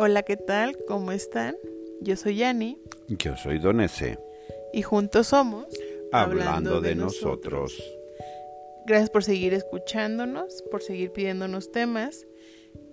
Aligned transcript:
Hola, 0.00 0.22
¿qué 0.22 0.36
tal? 0.36 0.76
¿Cómo 0.86 1.10
están? 1.10 1.56
Yo 2.00 2.14
soy 2.14 2.36
Yani. 2.36 2.80
Yo 3.08 3.36
soy 3.36 3.58
Don 3.58 3.80
S. 3.80 4.16
Y 4.72 4.82
juntos 4.82 5.26
somos 5.26 5.66
Hablando, 6.12 6.80
de, 6.80 6.94
nosotros. 6.94 7.82
Gracias 8.86 9.10
por 9.10 9.24
seguir 9.24 9.54
escuchándonos, 9.54 10.62
por 10.70 10.84
seguir 10.84 11.10
pidiéndonos 11.10 11.72
temas. 11.72 12.28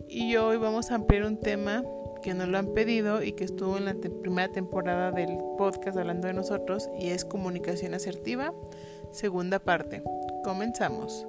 Y 0.10 0.36
hoy 0.38 0.58
vamos 0.58 0.90
a 0.90 0.96
ampliar 0.96 1.26
un 1.26 1.40
tema 1.40 1.84
que 2.24 2.34
nos 2.34 2.48
lo 2.48 2.58
han 2.58 2.74
pedido 2.74 3.22
y 3.22 3.34
que 3.34 3.44
estuvo 3.44 3.78
en 3.78 3.86
la 3.86 3.94
primera 3.94 4.52
temporada 4.52 5.12
del 5.12 5.38
podcast 5.60 6.00
Hablando 6.00 6.28
de 6.28 6.34
nosotros 6.34 6.90
y 7.00 7.10
es 7.10 7.24
comunicación 7.24 7.94
asertiva, 7.94 8.52
segunda 9.12 9.60
parte. 9.60 10.02
Comenzamos. 10.44 11.24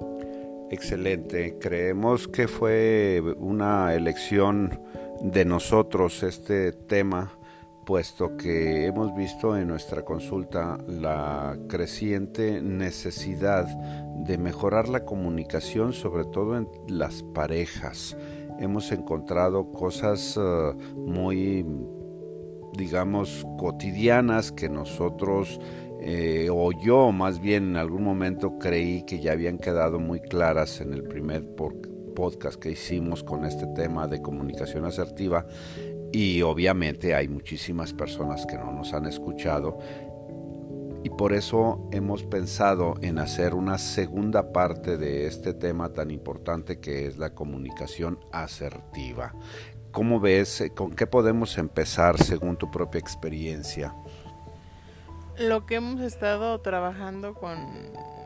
Excelente. 0.71 1.55
Creemos 1.59 2.27
que 2.27 2.47
fue 2.47 3.21
una 3.37 3.93
elección 3.93 4.79
de 5.21 5.45
nosotros 5.45 6.23
este 6.23 6.71
tema, 6.71 7.31
puesto 7.85 8.35
que 8.37 8.85
hemos 8.85 9.15
visto 9.15 9.55
en 9.57 9.67
nuestra 9.67 10.03
consulta 10.03 10.77
la 10.87 11.57
creciente 11.67 12.61
necesidad 12.61 13.65
de 14.25 14.37
mejorar 14.37 14.89
la 14.89 15.05
comunicación, 15.05 15.93
sobre 15.93 16.25
todo 16.25 16.57
en 16.57 16.67
las 16.87 17.23
parejas. 17.23 18.17
Hemos 18.59 18.91
encontrado 18.91 19.71
cosas 19.71 20.37
eh, 20.37 20.73
muy, 20.95 21.65
digamos, 22.73 23.45
cotidianas 23.57 24.51
que 24.51 24.69
nosotros 24.69 25.59
eh, 25.99 26.47
o 26.51 26.71
yo 26.71 27.11
más 27.11 27.39
bien 27.39 27.69
en 27.69 27.75
algún 27.77 28.03
momento 28.03 28.59
creí 28.59 29.03
que 29.03 29.19
ya 29.19 29.31
habían 29.31 29.57
quedado 29.57 29.99
muy 29.99 30.19
claras 30.19 30.79
en 30.79 30.93
el 30.93 31.03
primer 31.03 31.55
que 32.59 32.71
hicimos 32.71 33.23
con 33.23 33.45
este 33.45 33.67
tema 33.67 34.07
de 34.07 34.23
comunicación 34.23 34.85
asertiva 34.85 35.45
y 36.11 36.41
obviamente 36.41 37.13
hay 37.13 37.27
muchísimas 37.27 37.93
personas 37.93 38.47
que 38.47 38.57
no 38.57 38.71
nos 38.71 38.91
han 38.93 39.05
escuchado 39.05 39.77
y 41.03 41.11
por 41.11 41.33
eso 41.33 41.87
hemos 41.91 42.23
pensado 42.23 42.95
en 43.03 43.19
hacer 43.19 43.53
una 43.53 43.77
segunda 43.77 44.51
parte 44.51 44.97
de 44.97 45.27
este 45.27 45.53
tema 45.53 45.93
tan 45.93 46.09
importante 46.09 46.79
que 46.79 47.05
es 47.05 47.19
la 47.19 47.35
comunicación 47.35 48.19
asertiva. 48.31 49.35
¿Cómo 49.91 50.19
ves? 50.19 50.63
¿Con 50.75 50.95
qué 50.95 51.05
podemos 51.05 51.59
empezar 51.59 52.17
según 52.17 52.57
tu 52.57 52.71
propia 52.71 52.97
experiencia? 52.97 53.93
Lo 55.37 55.67
que 55.67 55.75
hemos 55.75 56.01
estado 56.01 56.59
trabajando 56.61 57.35
con 57.35 57.59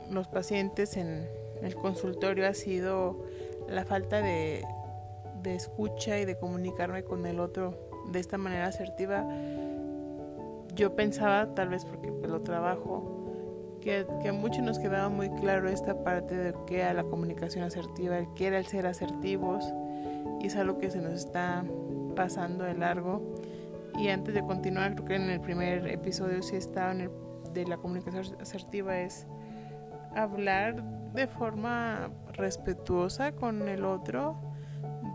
los 0.10 0.30
pacientes 0.30 0.96
en 0.96 1.28
el 1.62 1.76
consultorio 1.76 2.48
ha 2.48 2.54
sido 2.54 3.26
la 3.72 3.86
falta 3.86 4.22
de, 4.22 4.66
escucha 5.46 6.20
y 6.20 6.26
de 6.26 6.38
comunicarme 6.38 7.04
con 7.04 7.26
el 7.26 7.40
otro 7.40 7.90
de 8.12 8.20
esta 8.20 8.38
manera 8.38 8.68
asertiva. 8.68 9.28
Yo 10.76 10.96
pensaba, 10.96 11.54
tal 11.54 11.70
vez 11.70 11.86
porque 11.86 12.12
pues, 12.12 12.30
lo 12.30 12.42
trabajo, 12.42 13.78
que, 13.82 14.06
que 14.22 14.30
a 14.30 14.34
muchos 14.34 14.64
nos 14.64 14.80
quedaba 14.80 15.10
muy 15.10 15.30
claro 15.30 15.68
esta 15.68 16.04
parte 16.04 16.36
de 16.36 16.54
qué 16.68 16.82
era 16.82 16.94
la 16.94 17.04
comunicación 17.04 17.64
asertiva, 17.64 18.18
el 18.18 18.28
qué 18.36 18.48
era 18.48 18.58
el 18.58 18.66
ser 18.68 18.86
asertivos, 18.86 19.66
y 20.40 20.48
es 20.48 20.56
algo 20.56 20.78
que 20.78 20.92
se 20.92 21.00
nos 21.02 21.14
está 21.14 21.64
pasando 22.16 22.64
de 22.64 22.76
largo 22.76 23.36
y 23.98 24.10
antes 24.10 24.34
de 24.34 24.42
continuar, 24.42 24.96
creo 24.96 25.06
que 25.06 25.16
en 25.16 25.30
el 25.30 25.42
primer 25.42 25.88
episodio 25.88 26.42
sí 26.42 26.56
estaba 26.56 26.92
en 26.92 27.02
el, 27.02 27.12
de 27.54 27.66
la 27.66 27.78
comunicación 27.78 28.42
asertiva, 28.42 29.00
es 29.00 29.28
hablar 30.16 30.84
de 31.14 31.28
forma 31.28 32.10
respetuosa 32.42 33.32
con 33.32 33.68
el 33.68 33.86
otro, 33.86 34.36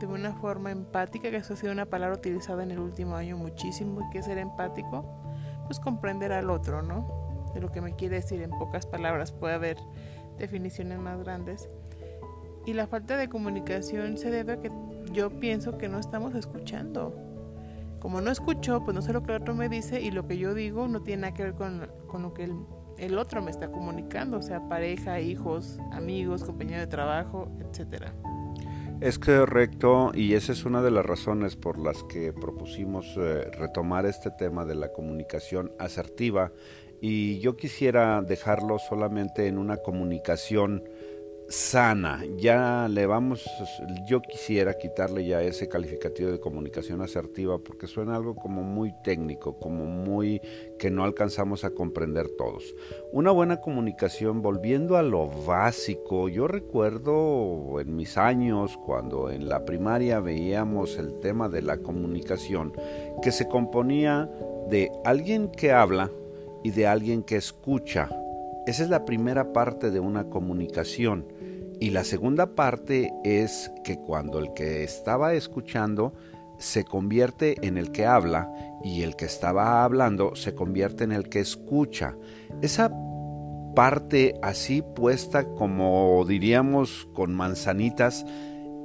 de 0.01 0.07
una 0.07 0.33
forma 0.35 0.71
empática, 0.71 1.31
que 1.31 1.37
eso 1.37 1.55
ha 1.55 1.57
sido 1.57 1.73
una 1.73 1.87
palabra 1.87 2.17
utilizada 2.17 2.63
en 2.63 2.71
el 2.71 2.79
último 2.79 3.17
año 3.17 3.37
muchísimo, 3.37 4.01
y 4.01 4.11
que 4.11 4.23
ser 4.23 4.39
empático, 4.39 5.05
pues 5.67 5.79
comprender 5.81 6.33
al 6.33 6.51
otro, 6.51 6.83
¿no? 6.83 7.51
De 7.55 7.61
lo 7.61 7.71
que 7.71 7.81
me 7.81 7.95
quiere 7.95 8.17
decir 8.17 8.43
en 8.43 8.51
pocas 8.51 8.87
palabras, 8.87 9.33
puede 9.33 9.55
haber 9.55 9.77
definiciones 10.39 10.99
más 10.99 11.19
grandes. 11.19 11.69
Y 12.65 12.73
la 12.73 12.87
falta 12.87 13.17
de 13.17 13.29
comunicación 13.29 14.19
se 14.19 14.31
debe 14.31 14.55
a 14.55 14.61
que 14.61 14.71
yo 15.13 15.31
pienso 15.39 15.79
que 15.79 15.89
no 15.89 15.99
estamos 15.99 16.35
escuchando 16.35 17.27
como 18.07 18.21
no 18.21 18.31
escucho, 18.31 18.85
pues 18.85 18.95
no 18.95 19.03
sé 19.03 19.13
lo 19.13 19.23
que 19.23 19.35
el 19.35 19.43
otro 19.43 19.55
me 19.55 19.69
dice 19.69 20.01
y 20.01 20.11
lo 20.11 20.29
que 20.29 20.39
yo 20.39 20.55
digo 20.55 20.87
no 20.87 21.03
tiene 21.03 21.23
nada 21.23 21.35
que 21.35 21.43
ver 21.43 21.55
con, 21.55 21.89
lo 22.23 22.35
que 22.35 22.49
el, 22.99 23.19
otro 23.19 23.43
me 23.43 23.51
está 23.51 23.71
comunicando, 23.71 24.39
o 24.39 24.43
sea, 24.43 24.69
pareja, 24.69 25.21
hijos, 25.21 25.79
amigos, 25.93 26.45
compañeros 26.45 26.81
de 26.81 26.87
trabajo, 26.87 27.49
etcétera. 27.61 28.15
Es 29.01 29.19
correcto 29.19 30.13
y 30.15 30.35
esa 30.35 30.53
es 30.53 30.65
una 30.65 30.81
de 30.81 30.91
las 30.91 31.05
razones 31.05 31.55
por 31.55 31.79
las 31.79 32.03
que 32.05 32.33
propusimos 32.33 33.15
eh, 33.19 33.51
retomar 33.53 34.07
este 34.07 34.31
tema 34.31 34.65
de 34.65 34.75
la 34.75 34.91
comunicación 34.91 35.71
asertiva 35.79 36.51
y 37.01 37.39
yo 37.41 37.57
quisiera 37.57 38.23
dejarlo 38.23 38.79
solamente 38.79 39.49
en 39.49 39.59
una 39.59 39.77
comunicación 39.77 40.85
sana. 41.49 42.25
Ya 42.37 42.89
le 42.89 43.07
vamos, 43.07 43.45
yo 44.07 44.21
quisiera 44.21 44.75
quitarle 44.75 45.27
ya 45.27 45.43
ese 45.43 45.69
calificativo 45.69 46.31
de 46.31 46.41
comunicación 46.41 47.03
asertiva 47.03 47.59
porque 47.59 47.87
suena 47.87 48.17
algo 48.17 48.35
como 48.35 48.63
muy 48.63 48.93
técnico, 49.03 49.59
como 49.59 49.85
muy 49.85 50.41
que 50.79 50.91
no 50.91 51.05
alcanzamos 51.05 51.65
a 51.65 51.71
comprender 51.71 52.29
todos. 52.37 52.75
Una 53.13 53.31
buena 53.31 53.61
comunicación, 53.61 54.43
volviendo 54.43 54.97
a 54.97 55.03
lo 55.03 55.29
básico, 55.29 56.29
yo 56.29 56.49
recuerdo 56.49 57.81
en 57.81 57.95
mis 57.95 58.17
años 58.17 58.77
cuando 58.85 59.31
en 59.31 59.49
la 59.49 59.65
primaria 59.65 60.21
veíamos 60.21 60.99
el 60.99 61.19
tema 61.21 61.49
de 61.49 61.63
la 61.63 61.79
comunicación 61.79 62.73
que 63.23 63.33
se 63.33 63.49
componía 63.49 64.31
de 64.69 64.91
alguien 65.05 65.49
que 65.49 65.73
habla 65.73 66.11
y 66.65 66.71
de 66.71 66.87
alguien 66.87 67.23
que 67.23 67.37
escucha. 67.37 68.11
Esa 68.67 68.83
es 68.83 68.91
la 68.91 69.05
primera 69.05 69.53
parte 69.53 69.93
de 69.93 70.01
una 70.01 70.25
comunicación. 70.25 71.36
Y 71.81 71.91
la 71.91 72.05
segunda 72.05 72.55
parte 72.55 73.13
es 73.25 73.71
que 73.85 73.99
cuando 73.99 74.39
el 74.39 74.55
que 74.55 74.83
estaba 74.83 75.35
escuchando 75.35 76.15
se 76.59 76.85
convierte 76.85 77.67
en 77.67 77.77
el 77.77 77.93
que 77.93 78.07
habla 78.07 78.51
y 78.83 79.03
el 79.03 79.15
que 79.15 79.27
estaba 79.27 79.85
hablando 79.85 80.35
se 80.37 80.55
convierte 80.55 81.05
en 81.05 81.13
el 81.13 81.29
que 81.29 81.41
escucha. 81.41 82.17
Esa 82.63 82.91
parte 83.75 84.39
así 84.43 84.83
puesta 84.83 85.45
como 85.55 86.25
diríamos 86.27 87.07
con 87.13 87.35
manzanitas 87.35 88.25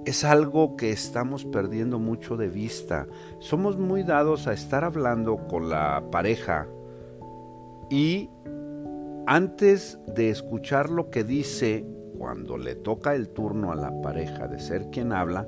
es 0.06 0.26
algo 0.26 0.76
que 0.76 0.92
estamos 0.92 1.46
perdiendo 1.46 1.98
mucho 2.00 2.36
de 2.36 2.50
vista. 2.50 3.08
Somos 3.40 3.78
muy 3.78 4.04
dados 4.04 4.48
a 4.48 4.54
estar 4.54 4.84
hablando 4.84 5.48
con 5.48 5.70
la 5.70 6.04
pareja 6.12 6.68
y 7.90 8.30
antes 9.28 10.00
de 10.08 10.30
escuchar 10.30 10.90
lo 10.90 11.10
que 11.10 11.24
dice 11.24 11.86
cuando 12.22 12.56
le 12.56 12.76
toca 12.76 13.16
el 13.16 13.30
turno 13.30 13.72
a 13.72 13.76
la 13.76 14.00
pareja 14.00 14.48
de 14.48 14.60
ser 14.60 14.92
quien 14.92 15.12
habla, 15.12 15.48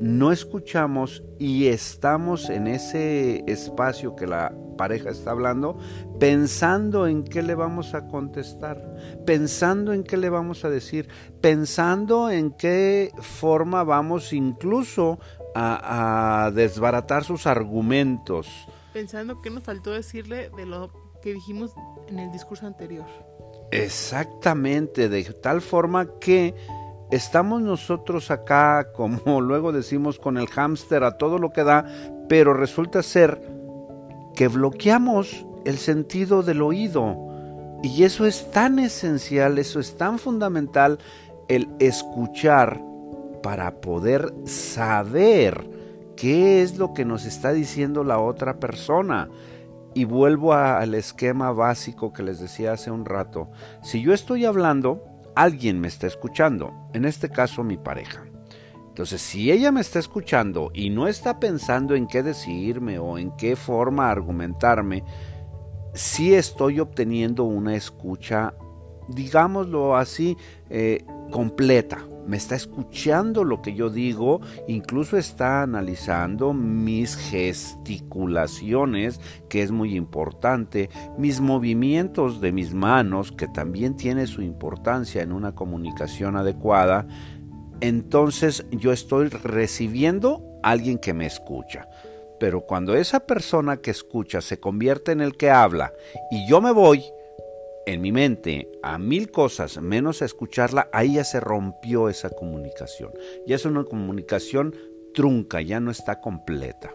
no 0.00 0.32
escuchamos 0.32 1.22
y 1.38 1.68
estamos 1.68 2.50
en 2.50 2.66
ese 2.66 3.44
espacio 3.46 4.16
que 4.16 4.26
la 4.26 4.52
pareja 4.76 5.10
está 5.10 5.30
hablando 5.30 5.78
pensando 6.18 7.06
en 7.06 7.22
qué 7.22 7.42
le 7.42 7.54
vamos 7.54 7.94
a 7.94 8.08
contestar, 8.08 9.22
pensando 9.24 9.92
en 9.92 10.02
qué 10.02 10.16
le 10.16 10.30
vamos 10.30 10.64
a 10.64 10.68
decir, 10.68 11.08
pensando 11.40 12.28
en 12.28 12.50
qué 12.50 13.12
forma 13.20 13.84
vamos 13.84 14.32
incluso 14.32 15.20
a, 15.54 16.50
desbaratar 16.52 17.22
sus 17.22 17.46
argumentos. 17.46 18.48
Pensando 18.92 19.40
que 19.40 19.50
nos 19.50 19.62
faltó 19.62 19.92
decirle 19.92 20.50
de 20.56 20.66
lo 20.66 20.90
que 21.22 21.34
dijimos 21.34 21.72
en 22.08 22.18
el 22.18 22.32
discurso 22.32 22.66
anterior. 22.66 23.06
Exactamente, 23.70 25.08
de 25.08 25.24
tal 25.24 25.60
forma 25.60 26.18
que 26.20 26.54
estamos 27.10 27.62
nosotros 27.62 28.30
acá, 28.30 28.92
como 28.94 29.40
luego 29.40 29.72
decimos, 29.72 30.18
con 30.18 30.38
el 30.38 30.48
hámster 30.48 31.04
a 31.04 31.16
todo 31.18 31.38
lo 31.38 31.50
que 31.50 31.64
da, 31.64 31.86
pero 32.28 32.54
resulta 32.54 33.02
ser 33.02 33.40
que 34.34 34.48
bloqueamos 34.48 35.46
el 35.64 35.78
sentido 35.78 36.42
del 36.42 36.62
oído. 36.62 37.16
Y 37.82 38.04
eso 38.04 38.26
es 38.26 38.50
tan 38.50 38.78
esencial, 38.78 39.58
eso 39.58 39.78
es 39.78 39.96
tan 39.96 40.18
fundamental, 40.18 40.98
el 41.48 41.68
escuchar 41.78 42.80
para 43.42 43.80
poder 43.82 44.32
saber 44.46 45.68
qué 46.16 46.62
es 46.62 46.78
lo 46.78 46.94
que 46.94 47.04
nos 47.04 47.26
está 47.26 47.52
diciendo 47.52 48.02
la 48.04 48.18
otra 48.18 48.58
persona. 48.58 49.28
Y 49.94 50.04
vuelvo 50.04 50.52
al 50.52 50.94
esquema 50.94 51.52
básico 51.52 52.12
que 52.12 52.22
les 52.22 52.40
decía 52.40 52.72
hace 52.72 52.90
un 52.90 53.04
rato. 53.04 53.50
Si 53.82 54.02
yo 54.02 54.12
estoy 54.12 54.44
hablando, 54.44 55.02
alguien 55.34 55.80
me 55.80 55.88
está 55.88 56.06
escuchando, 56.06 56.72
en 56.92 57.04
este 57.04 57.28
caso 57.28 57.62
mi 57.62 57.76
pareja. 57.76 58.24
Entonces, 58.88 59.22
si 59.22 59.50
ella 59.50 59.72
me 59.72 59.80
está 59.80 59.98
escuchando 59.98 60.70
y 60.72 60.90
no 60.90 61.08
está 61.08 61.40
pensando 61.40 61.96
en 61.96 62.06
qué 62.06 62.22
decirme 62.22 62.98
o 62.98 63.18
en 63.18 63.32
qué 63.36 63.56
forma 63.56 64.08
argumentarme, 64.08 65.02
sí 65.94 66.34
estoy 66.34 66.78
obteniendo 66.78 67.44
una 67.44 67.74
escucha, 67.74 68.54
digámoslo 69.08 69.96
así, 69.96 70.36
eh, 70.70 71.04
completa, 71.32 72.06
me 72.26 72.36
está 72.36 72.54
escuchando 72.54 73.44
lo 73.44 73.62
que 73.62 73.74
yo 73.74 73.90
digo, 73.90 74.40
incluso 74.66 75.16
está 75.16 75.62
analizando 75.62 76.52
mis 76.52 77.16
gesticulaciones, 77.16 79.20
que 79.48 79.62
es 79.62 79.70
muy 79.70 79.96
importante, 79.96 80.90
mis 81.18 81.40
movimientos 81.40 82.40
de 82.40 82.52
mis 82.52 82.74
manos, 82.74 83.32
que 83.32 83.48
también 83.48 83.96
tiene 83.96 84.26
su 84.26 84.42
importancia 84.42 85.22
en 85.22 85.32
una 85.32 85.54
comunicación 85.54 86.36
adecuada, 86.36 87.06
entonces 87.80 88.64
yo 88.70 88.92
estoy 88.92 89.28
recibiendo 89.28 90.42
a 90.62 90.70
alguien 90.70 90.98
que 90.98 91.12
me 91.12 91.26
escucha. 91.26 91.88
Pero 92.40 92.62
cuando 92.62 92.94
esa 92.94 93.20
persona 93.20 93.76
que 93.76 93.90
escucha 93.90 94.40
se 94.40 94.58
convierte 94.58 95.12
en 95.12 95.20
el 95.20 95.36
que 95.36 95.50
habla 95.50 95.92
y 96.30 96.48
yo 96.48 96.60
me 96.60 96.72
voy, 96.72 97.04
en 97.86 98.00
mi 98.00 98.12
mente 98.12 98.70
a 98.82 98.98
mil 98.98 99.30
cosas 99.30 99.80
menos 99.80 100.22
escucharla, 100.22 100.88
ahí 100.92 101.14
ya 101.14 101.24
se 101.24 101.40
rompió 101.40 102.08
esa 102.08 102.30
comunicación. 102.30 103.12
Ya 103.46 103.56
es 103.56 103.64
una 103.64 103.84
comunicación 103.84 104.74
trunca, 105.12 105.60
ya 105.60 105.80
no 105.80 105.90
está 105.90 106.20
completa. 106.20 106.94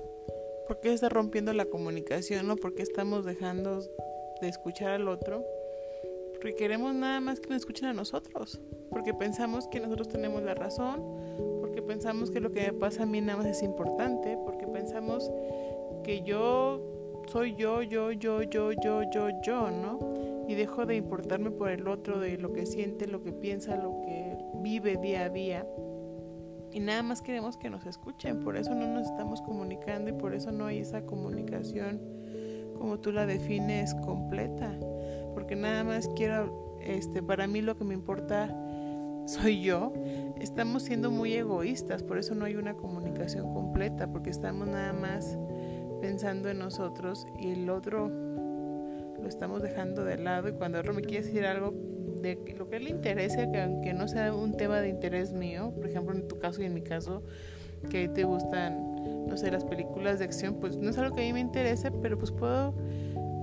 ¿Por 0.68 0.80
qué 0.82 0.94
está 0.94 1.10
rompiendo 1.10 1.54
la 1.54 1.66
comunicación? 1.66 2.48
¿No? 2.48 2.56
Porque 2.56 2.84
estamos 2.84 3.26
dejando 3.26 3.82
de 4.42 4.50
escuchar 4.50 4.92
al 4.92 5.08
otro. 5.08 5.44
Porque 6.34 6.56
queremos 6.56 6.94
nada 6.94 7.20
más 7.20 7.40
que 7.40 7.50
nos 7.50 7.58
escuchen 7.58 7.90
a 7.90 7.94
nosotros. 7.94 8.62
Porque 8.92 9.14
pensamos 9.14 9.68
que 9.68 9.80
nosotros 9.80 10.08
tenemos 10.08 10.44
la 10.44 10.54
razón. 10.54 11.02
Porque 11.60 11.82
pensamos 11.82 12.30
que 12.30 12.40
lo 12.40 12.52
que 12.52 12.72
me 12.72 12.74
pasa 12.74 13.04
a 13.04 13.06
mí 13.06 13.20
nada 13.20 13.38
más 13.38 13.48
es 13.48 13.64
importante. 13.64 14.38
Porque 14.46 14.68
pensamos 14.68 15.30
que 16.04 16.22
yo 16.22 17.26
soy 17.28 17.56
yo, 17.56 17.82
yo, 17.82 18.12
yo, 18.12 18.44
yo, 18.44 18.72
yo, 18.72 19.04
yo, 19.12 19.30
yo, 19.44 19.72
¿no? 19.72 20.29
Y 20.50 20.56
dejo 20.56 20.88
de 20.88 20.96
importarme 20.96 21.52
por 21.52 21.70
el 21.70 21.88
otro, 21.88 22.20
de 22.20 22.40
lo 22.40 22.54
que 22.54 22.66
siente, 22.66 23.06
lo 23.06 23.22
que 23.22 23.32
piensa, 23.32 23.76
lo 23.76 24.02
que 24.02 24.36
vive 24.56 24.98
día 24.98 25.26
a 25.26 25.30
día. 25.30 25.64
Y 26.72 26.80
nada 26.80 27.04
más 27.04 27.22
queremos 27.22 27.56
que 27.56 27.70
nos 27.70 27.86
escuchen, 27.86 28.40
por 28.40 28.58
eso 28.58 28.74
no 28.74 28.88
nos 28.88 29.06
estamos 29.06 29.44
comunicando 29.44 30.10
y 30.10 30.14
por 30.14 30.34
eso 30.34 30.52
no 30.52 30.66
hay 30.66 30.80
esa 30.80 31.06
comunicación 31.06 32.02
como 32.80 33.00
tú 33.00 33.12
la 33.12 33.28
defines 33.28 33.94
completa. 33.94 34.76
Porque 35.36 35.56
nada 35.56 35.84
más 35.84 36.10
quiero, 36.16 36.80
este, 36.82 37.22
para 37.22 37.46
mí 37.46 37.62
lo 37.62 37.78
que 37.78 37.84
me 37.84 37.94
importa 37.94 38.48
soy 39.28 39.62
yo. 39.62 39.94
Estamos 40.42 40.82
siendo 40.82 41.12
muy 41.12 41.34
egoístas, 41.34 42.02
por 42.02 42.18
eso 42.18 42.34
no 42.34 42.46
hay 42.46 42.56
una 42.56 42.74
comunicación 42.74 43.54
completa, 43.54 44.12
porque 44.12 44.32
estamos 44.32 44.68
nada 44.68 44.94
más 44.94 45.38
pensando 46.02 46.50
en 46.50 46.58
nosotros 46.58 47.28
y 47.38 47.52
el 47.52 47.70
otro 47.70 48.10
estamos 49.30 49.62
dejando 49.62 50.04
de 50.04 50.18
lado 50.18 50.50
y 50.50 50.54
cuando 50.54 50.80
otro 50.80 50.94
me 50.94 51.02
quiere 51.02 51.26
decir 51.26 51.46
algo 51.46 51.74
de 52.22 52.38
lo 52.58 52.70
que 52.70 52.80
le 52.80 52.90
interese, 52.90 53.50
que 53.52 53.62
aunque 53.62 53.94
no 53.94 54.08
sea 54.08 54.34
un 54.34 54.58
tema 54.58 54.82
de 54.82 54.90
interés 54.90 55.32
mío, 55.32 55.72
por 55.76 55.88
ejemplo 55.88 56.16
en 56.16 56.28
tu 56.28 56.38
caso 56.40 56.62
y 56.62 56.66
en 56.66 56.74
mi 56.74 56.82
caso, 56.82 57.24
que 57.90 58.10
te 58.10 58.24
gustan, 58.26 59.26
no 59.28 59.38
sé, 59.38 59.52
las 59.52 59.64
películas 59.64 60.20
de 60.20 60.26
acción, 60.26 60.56
pues 60.60 60.76
no 60.78 60.90
es 60.90 60.98
algo 60.98 61.16
que 61.16 61.22
a 61.22 61.26
mí 61.26 61.34
me 61.34 61.40
interese, 61.40 61.92
pero 61.92 62.18
pues 62.18 62.32
puedo 62.32 62.74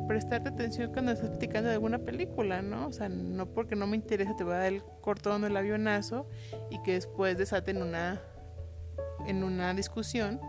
prestarte 0.06 0.50
atención 0.50 0.92
cuando 0.92 1.12
estás 1.12 1.30
platicando 1.30 1.68
de 1.68 1.74
alguna 1.74 1.98
película, 1.98 2.62
¿no? 2.62 2.86
O 2.86 2.92
sea, 2.92 3.08
no 3.08 3.46
porque 3.46 3.74
no 3.74 3.86
me 3.86 3.96
interesa 3.96 4.36
te 4.36 4.44
voy 4.44 4.54
a 4.54 4.58
dar 4.58 4.72
el 4.72 4.82
cortón 5.00 5.42
del 5.42 5.56
avionazo 5.56 6.28
y 6.70 6.82
que 6.82 6.92
después 6.92 7.38
desaten 7.38 7.82
una 7.82 8.20
en 9.26 9.42
una 9.42 9.74
discusión 9.74 10.40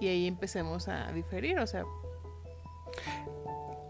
y 0.00 0.08
ahí 0.08 0.26
empecemos 0.26 0.88
a 0.88 1.10
diferir, 1.12 1.58
o 1.58 1.66
sea, 1.66 1.84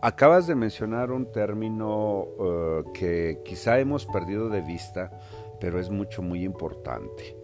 Acabas 0.03 0.47
de 0.47 0.55
mencionar 0.55 1.13
un 1.13 1.31
término 1.31 2.27
eh, 2.41 2.85
que 2.95 3.43
quizá 3.45 3.79
hemos 3.81 4.07
perdido 4.07 4.49
de 4.49 4.63
vista, 4.63 5.13
pero 5.61 5.79
es 5.79 5.91
mucho, 5.91 6.23
muy 6.23 6.43
importante. 6.43 7.37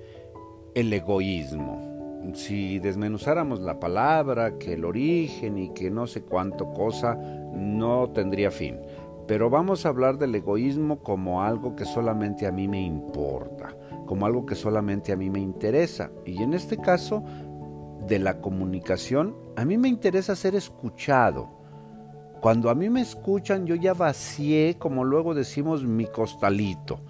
El 0.74 0.90
egoísmo. 0.90 2.22
Si 2.32 2.78
desmenuzáramos 2.78 3.60
la 3.60 3.78
palabra, 3.78 4.56
que 4.56 4.72
el 4.72 4.86
origen 4.86 5.58
y 5.58 5.74
que 5.74 5.90
no 5.90 6.06
sé 6.06 6.22
cuánto 6.22 6.72
cosa, 6.72 7.16
no 7.52 8.08
tendría 8.14 8.50
fin. 8.50 8.80
Pero 9.28 9.50
vamos 9.50 9.84
a 9.84 9.90
hablar 9.90 10.16
del 10.16 10.34
egoísmo 10.34 11.00
como 11.00 11.42
algo 11.42 11.76
que 11.76 11.84
solamente 11.84 12.46
a 12.46 12.52
mí 12.52 12.68
me 12.68 12.80
importa, 12.80 13.76
como 14.06 14.24
algo 14.24 14.46
que 14.46 14.54
solamente 14.54 15.12
a 15.12 15.16
mí 15.16 15.28
me 15.28 15.40
interesa. 15.40 16.10
Y 16.24 16.42
en 16.42 16.54
este 16.54 16.78
caso, 16.78 17.22
de 18.06 18.18
la 18.18 18.40
comunicación, 18.40 19.36
a 19.56 19.66
mí 19.66 19.76
me 19.76 19.88
interesa 19.88 20.34
ser 20.34 20.54
escuchado 20.54 21.55
cuando 22.46 22.70
a 22.70 22.76
mí 22.76 22.88
me 22.88 23.00
escuchan, 23.00 23.66
yo 23.66 23.74
ya 23.74 23.92
vacié, 23.92 24.76
como 24.78 25.02
luego 25.02 25.34
decimos, 25.34 25.82
mi 25.82 26.06
costalito. 26.06 27.00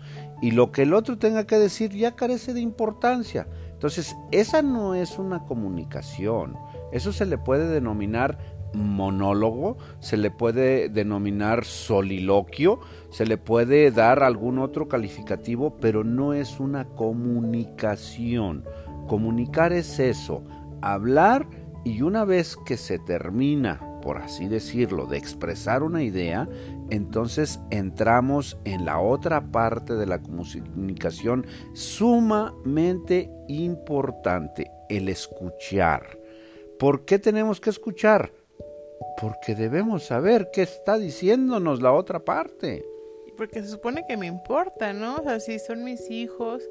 Y 0.41 0.53
lo 0.53 0.73
que 0.73 0.85
el 0.85 0.94
otro 0.94 1.19
tenga 1.19 1.44
que 1.47 1.59
decir 1.59 1.91
ya 1.91 2.12
carece 2.12 2.55
de 2.55 2.62
importancia. 2.62 3.47
Entonces, 3.71 4.17
esa 4.33 4.62
no 4.62 4.94
es 4.94 5.19
una 5.19 5.44
comunicación. 5.44 6.56
Eso 6.91 7.12
se 7.12 7.27
le 7.27 7.37
puede 7.37 7.69
denominar 7.69 8.38
monólogo, 8.73 9.77
se 10.00 10.17
le 10.17 10.31
puede 10.31 10.88
denominar 10.88 11.67
soliloquio, 11.67 12.81
se 13.11 13.27
le 13.27 13.37
puede 13.37 13.91
dar 13.91 14.23
algún 14.23 14.59
otro 14.59 14.88
calificativo, 14.88 15.77
pero 15.77 16.03
no 16.03 16.33
es 16.33 16.61
una 16.61 16.87
comunicación. 16.87 18.65
Comunicar 19.06 19.75
es 19.75 19.99
eso, 19.99 20.44
hablar 20.81 21.47
y 21.85 22.00
una 22.00 22.25
vez 22.25 22.56
que 22.65 22.79
se 22.79 22.99
termina 22.99 23.95
por 24.06 24.19
así 24.19 24.47
decirlo, 24.47 25.06
de 25.06 25.19
expresar 25.19 25.82
una 25.82 26.05
idea, 26.05 26.49
entonces 26.91 27.58
entramos 27.70 28.56
en 28.64 28.85
la 28.85 29.00
otra 29.00 29.50
parte 29.50 29.94
de 29.94 30.06
la 30.06 30.23
comunicación 30.23 31.44
sumamente 31.75 33.29
importante, 33.49 34.70
el 34.88 35.08
escuchar. 35.08 36.20
¿Por 36.79 37.05
qué 37.05 37.19
tenemos 37.19 37.61
que 37.61 37.70
escuchar? 37.70 38.31
Porque 39.20 39.56
debemos 39.56 40.05
saber 40.05 40.50
qué 40.52 40.62
está 40.62 40.99
diciéndonos 40.99 41.82
la 41.82 41.93
otra 41.93 42.20
parte. 42.20 42.87
Porque 43.37 43.61
se 43.61 43.69
supone 43.70 44.05
que 44.06 44.17
me 44.17 44.26
importa, 44.26 44.93
¿no? 44.93 45.17
O 45.17 45.23
sea, 45.25 45.41
si 45.41 45.59
son 45.59 45.82
mis 45.82 46.12
hijos, 46.12 46.62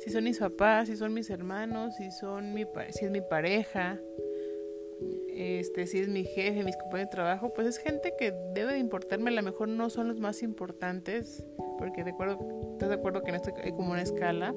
si 0.00 0.10
son 0.10 0.24
mis 0.24 0.40
papás, 0.40 0.88
si 0.88 0.96
son 0.98 1.14
mis 1.14 1.30
hermanos, 1.30 1.94
si, 1.96 2.10
son 2.10 2.52
mi, 2.52 2.66
si 2.90 3.06
es 3.06 3.10
mi 3.10 3.22
pareja, 3.22 3.98
este, 5.34 5.86
si 5.86 5.98
es 6.00 6.08
mi 6.08 6.24
jefe, 6.24 6.64
mis 6.64 6.76
compañeros 6.76 7.10
de 7.10 7.16
trabajo, 7.16 7.52
pues 7.54 7.66
es 7.66 7.78
gente 7.78 8.14
que 8.18 8.32
debe 8.54 8.74
de 8.74 8.78
importarme, 8.78 9.30
a 9.30 9.34
lo 9.34 9.42
mejor 9.42 9.68
no 9.68 9.90
son 9.90 10.08
los 10.08 10.20
más 10.20 10.42
importantes, 10.42 11.44
porque 11.78 12.04
de 12.04 12.10
acuerdo, 12.10 12.38
estás 12.72 12.88
de 12.88 12.94
acuerdo 12.96 13.22
que 13.22 13.30
en 13.30 13.36
esto 13.36 13.52
hay 13.62 13.72
como 13.72 13.92
una 13.92 14.02
escala, 14.02 14.54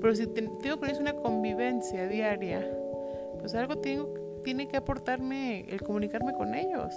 pero 0.00 0.14
si 0.14 0.26
tengo 0.26 0.78
con 0.78 0.88
ellos 0.88 1.00
una 1.00 1.14
convivencia 1.14 2.06
diaria, 2.08 2.66
pues 3.38 3.54
algo 3.54 3.78
tiene 3.78 4.68
que 4.68 4.76
aportarme 4.76 5.66
el 5.68 5.82
comunicarme 5.82 6.32
con 6.34 6.54
ellos. 6.54 6.94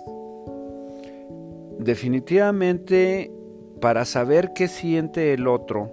Definitivamente, 1.79 3.31
para 3.79 4.05
saber 4.05 4.53
qué 4.53 4.67
siente 4.67 5.33
el 5.33 5.47
otro, 5.47 5.91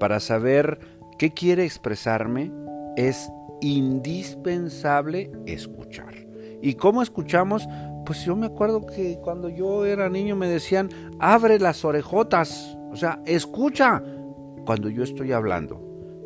para 0.00 0.20
saber 0.20 0.78
qué 1.18 1.32
quiere 1.32 1.64
expresarme, 1.64 2.50
es 2.96 3.30
indispensable 3.60 5.30
escuchar. 5.46 6.25
¿Y 6.62 6.74
cómo 6.74 7.02
escuchamos? 7.02 7.66
Pues 8.04 8.24
yo 8.24 8.36
me 8.36 8.46
acuerdo 8.46 8.86
que 8.86 9.18
cuando 9.22 9.48
yo 9.48 9.84
era 9.84 10.08
niño 10.08 10.36
me 10.36 10.48
decían, 10.48 10.90
abre 11.18 11.58
las 11.58 11.84
orejotas, 11.84 12.76
o 12.90 12.96
sea, 12.96 13.20
escucha 13.26 14.02
cuando 14.64 14.88
yo 14.88 15.02
estoy 15.02 15.32
hablando. 15.32 15.82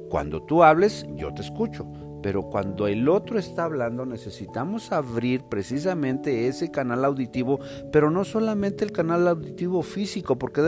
Cuando 0.08 0.42
tú 0.42 0.62
hables, 0.62 1.06
yo 1.14 1.32
te 1.32 1.42
escucho 1.42 1.86
pero 2.22 2.42
cuando 2.42 2.86
el 2.86 3.08
otro 3.08 3.38
está 3.38 3.64
hablando 3.64 4.06
necesitamos 4.06 4.92
abrir 4.92 5.44
precisamente 5.44 6.46
ese 6.48 6.70
canal 6.70 7.04
auditivo, 7.04 7.60
pero 7.92 8.10
no 8.10 8.24
solamente 8.24 8.84
el 8.84 8.92
canal 8.92 9.26
auditivo 9.28 9.82
físico, 9.82 10.38
porque 10.38 10.60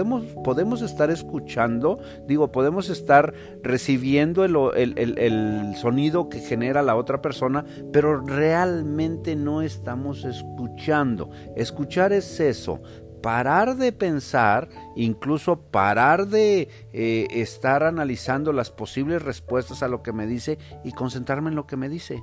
podemos, 0.45 0.83
estar 0.83 1.11
escuchando, 1.11 1.99
digo, 2.27 2.51
podemos 2.53 2.89
estar 2.89 3.35
recibiendo 3.63 4.45
el, 4.45 4.99
el 4.99 5.75
sonido 5.77 6.29
que 6.29 6.41
genera 6.41 6.83
la 6.83 6.97
otra 6.97 7.23
persona, 7.23 7.65
pero 7.93 8.21
realmente 8.21 9.37
no 9.37 9.63
estamos 9.63 10.25
escuchando. 10.25 11.31
Escuchar 11.57 12.13
es 12.13 12.41
eso, 12.41 12.81
parar 13.23 13.77
de 13.77 13.93
pensar, 13.93 14.69
incluso 14.97 15.61
parar 15.61 16.27
de 16.27 16.69
eh, 16.93 17.29
estar 17.31 17.85
analizando 17.85 18.53
las 18.53 18.71
posibles 18.71 19.23
respuestas 19.23 19.83
a 19.83 19.89
lo 19.89 20.03
que 20.03 20.13
me 20.13 20.27
dice 20.27 20.59
y 20.85 20.93
concentrarme 20.93 21.51
en 21.51 21.57
lo 21.57 21.67
que 21.67 21.77
me 21.77 21.89
dice. 21.89 22.23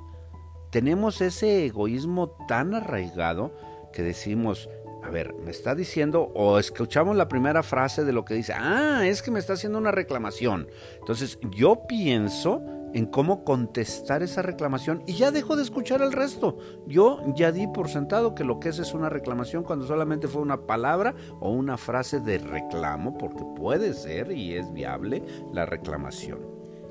Tenemos 0.71 1.21
ese 1.21 1.65
egoísmo 1.65 2.35
tan 2.47 2.75
arraigado 2.75 3.55
que 3.91 4.03
decimos, 4.03 4.69
a 5.03 5.09
ver, 5.09 5.33
me 5.35 5.51
está 5.51 5.75
diciendo, 5.75 6.31
o 6.35 6.59
escuchamos 6.59 7.15
la 7.15 7.27
primera 7.27 7.63
frase 7.63 8.03
de 8.03 8.11
lo 8.11 8.25
que 8.25 8.33
dice, 8.33 8.53
ah, 8.55 9.01
es 9.05 9.21
que 9.21 9.31
me 9.31 9.39
está 9.39 9.53
haciendo 9.53 9.77
una 9.77 9.91
reclamación. 9.91 10.67
Entonces 10.99 11.39
yo 11.51 11.87
pienso 11.87 12.61
en 12.93 13.05
cómo 13.05 13.43
contestar 13.43 14.23
esa 14.23 14.41
reclamación 14.41 15.03
y 15.05 15.13
ya 15.13 15.31
dejo 15.31 15.55
de 15.55 15.63
escuchar 15.63 16.01
el 16.01 16.11
resto. 16.11 16.57
Yo 16.87 17.21
ya 17.35 17.51
di 17.51 17.67
por 17.67 17.89
sentado 17.89 18.35
que 18.35 18.43
lo 18.43 18.59
que 18.59 18.69
es 18.69 18.79
es 18.79 18.93
una 18.93 19.09
reclamación 19.09 19.63
cuando 19.63 19.87
solamente 19.87 20.27
fue 20.27 20.41
una 20.41 20.65
palabra 20.65 21.15
o 21.39 21.51
una 21.51 21.77
frase 21.77 22.19
de 22.19 22.39
reclamo, 22.39 23.17
porque 23.17 23.43
puede 23.55 23.93
ser 23.93 24.31
y 24.31 24.55
es 24.55 24.71
viable 24.73 25.23
la 25.53 25.65
reclamación. 25.65 26.39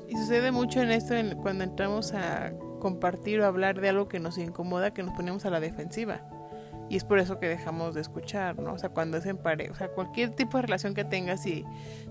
Y 0.07 0.17
sucede 0.17 0.51
mucho 0.51 0.81
en 0.81 0.89
esto 0.89 1.13
cuando 1.41 1.63
entramos 1.63 2.13
a 2.13 2.53
compartir 2.79 3.41
o 3.41 3.45
hablar 3.45 3.79
de 3.79 3.89
algo 3.89 4.07
que 4.07 4.19
nos 4.19 4.37
incomoda, 4.37 4.91
que 4.91 5.03
nos 5.03 5.13
ponemos 5.15 5.45
a 5.45 5.51
la 5.51 5.59
defensiva. 5.59 6.21
Y 6.89 6.97
es 6.97 7.03
por 7.03 7.19
eso 7.19 7.39
que 7.39 7.47
dejamos 7.47 7.93
de 7.93 8.01
escuchar, 8.01 8.57
¿no? 8.57 8.73
O 8.73 8.77
sea, 8.79 8.89
cuando 8.89 9.17
es 9.17 9.25
en 9.27 9.37
pareja, 9.37 9.71
o 9.71 9.75
sea, 9.75 9.89
cualquier 9.89 10.31
tipo 10.31 10.57
de 10.57 10.63
relación 10.63 10.95
que 10.95 11.05
tengas 11.05 11.45
y 11.45 11.63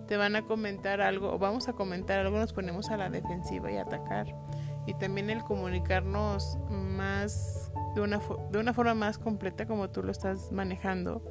te 0.06 0.16
van 0.16 0.37
a 0.37 0.42
comentar 0.42 1.00
algo 1.00 1.32
o 1.32 1.38
vamos 1.38 1.68
a 1.68 1.73
comentar 1.73 2.20
algo, 2.20 2.38
nos 2.38 2.52
ponemos 2.52 2.90
a 2.90 2.97
la 2.97 3.11
defensiva 3.11 3.73
y 3.73 3.76
a 3.76 3.82
atacar. 3.82 4.35
Y 4.87 4.94
también 4.94 5.30
el 5.30 5.42
comunicarnos 5.42 6.58
más, 6.70 7.73
de 7.94 8.00
una, 8.00 8.20
de 8.52 8.58
una 8.58 8.73
forma 8.73 8.94
más 8.94 9.18
completa 9.18 9.66
como 9.66 9.90
tú 9.90 10.02
lo 10.02 10.12
estás 10.12 10.52
manejando, 10.52 11.23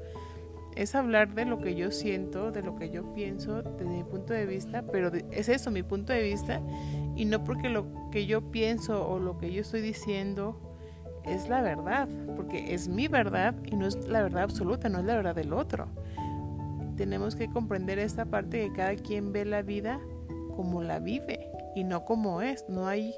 es 0.76 0.94
hablar 0.94 1.34
de 1.34 1.46
lo 1.46 1.60
que 1.60 1.74
yo 1.74 1.90
siento, 1.90 2.52
de 2.52 2.62
lo 2.62 2.76
que 2.76 2.92
yo 2.92 3.14
pienso, 3.14 3.64
desde 3.64 3.90
mi 3.90 4.04
punto 4.04 4.34
de 4.34 4.46
vista, 4.46 4.84
pero 4.92 5.12
es 5.32 5.50
eso, 5.50 5.72
mi 5.72 5.82
punto 5.82 6.14
de 6.14 6.22
vista, 6.22 6.62
y 7.16 7.26
no 7.26 7.44
porque 7.44 7.70
lo 7.70 7.88
que 8.12 8.28
yo 8.28 8.52
pienso 8.52 9.08
o 9.08 9.20
lo 9.20 9.40
que 9.40 9.52
yo 9.52 9.62
estoy 9.62 9.82
diciendo 9.82 10.67
es 11.28 11.50
la 11.50 11.62
verdad, 11.62 12.08
porque 12.36 12.74
es 12.74 12.88
mi 12.88 13.08
verdad 13.08 13.56
y 13.66 13.76
no 13.76 13.88
es 13.88 14.08
la 14.08 14.22
verdad 14.22 14.44
absoluta, 14.44 14.90
no 14.90 15.00
es 15.00 15.06
la 15.06 15.16
verdad 15.16 15.36
del 15.36 15.54
otro. 15.54 15.88
Tenemos 16.96 17.36
que 17.36 17.50
comprender 17.50 18.00
esta 18.00 18.26
parte 18.26 18.62
que 18.62 18.74
cada 18.74 18.96
quien 18.96 19.32
ve 19.32 19.46
la 19.46 19.62
vida 19.62 20.00
como 20.56 20.82
la 20.82 21.00
vive 21.00 21.52
y 21.76 21.84
no 21.84 22.06
como 22.06 22.42
es. 22.42 22.68
No 22.68 22.88
hay 22.88 23.14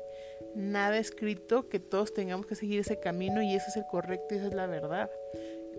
nada 0.55 0.97
escrito 0.97 1.69
que 1.69 1.79
todos 1.79 2.13
tengamos 2.13 2.45
que 2.45 2.55
seguir 2.55 2.81
ese 2.81 2.99
camino 2.99 3.41
y 3.41 3.55
ese 3.55 3.69
es 3.69 3.77
el 3.77 3.85
correcto 3.85 4.35
y 4.35 4.37
esa 4.37 4.47
es 4.47 4.53
la 4.53 4.67
verdad. 4.67 5.09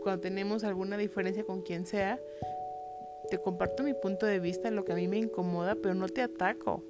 Cuando 0.02 0.22
tenemos 0.22 0.64
alguna 0.64 0.96
diferencia 0.96 1.44
con 1.44 1.60
quien 1.62 1.84
sea, 1.84 2.18
te 3.30 3.38
comparto 3.38 3.82
mi 3.82 3.92
punto 3.94 4.25
de 4.25 4.40
vista, 4.40 4.70
lo 4.70 4.84
que 4.84 4.92
a 4.92 4.96
mí 4.96 5.06
me 5.06 5.18
incomoda, 5.18 5.75
pero 5.75 5.94
no 5.94 6.08
te 6.08 6.22
ataco. 6.22 6.82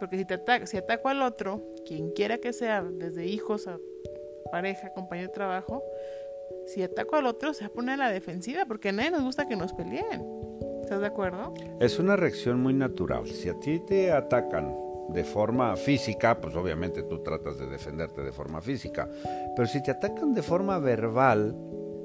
Porque 0.00 0.18
si 0.18 0.24
te 0.24 0.34
ataco, 0.34 0.66
si 0.66 0.76
ataco 0.76 1.08
al 1.08 1.22
otro, 1.22 1.64
quien 1.86 2.10
quiera 2.10 2.38
que 2.38 2.52
sea, 2.52 2.82
desde 2.82 3.26
hijos 3.26 3.66
a 3.66 3.78
pareja, 4.50 4.92
compañero 4.92 5.28
de 5.28 5.34
trabajo, 5.34 5.82
si 6.66 6.82
ataco 6.82 7.16
al 7.16 7.26
otro 7.26 7.54
se 7.54 7.68
pone 7.68 7.92
a 7.92 7.96
la 7.96 8.10
defensiva 8.10 8.66
porque 8.66 8.90
a 8.90 8.92
nadie 8.92 9.10
nos 9.10 9.22
gusta 9.22 9.46
que 9.46 9.56
nos 9.56 9.72
peleen. 9.72 10.24
¿Estás 10.82 11.00
de 11.00 11.06
acuerdo? 11.06 11.52
Es 11.80 11.98
una 11.98 12.16
reacción 12.16 12.62
muy 12.62 12.74
natural. 12.74 13.26
Si 13.26 13.48
a 13.48 13.58
ti 13.58 13.80
te 13.80 14.10
atacan 14.10 14.74
de 15.08 15.24
forma 15.24 15.76
física, 15.76 16.40
pues 16.40 16.54
obviamente 16.54 17.02
tú 17.02 17.22
tratas 17.22 17.58
de 17.58 17.66
defenderte 17.66 18.22
de 18.22 18.32
forma 18.32 18.60
física. 18.60 19.08
Pero 19.56 19.68
si 19.68 19.82
te 19.82 19.90
atacan 19.90 20.34
de 20.34 20.42
forma 20.42 20.78
verbal, 20.78 21.56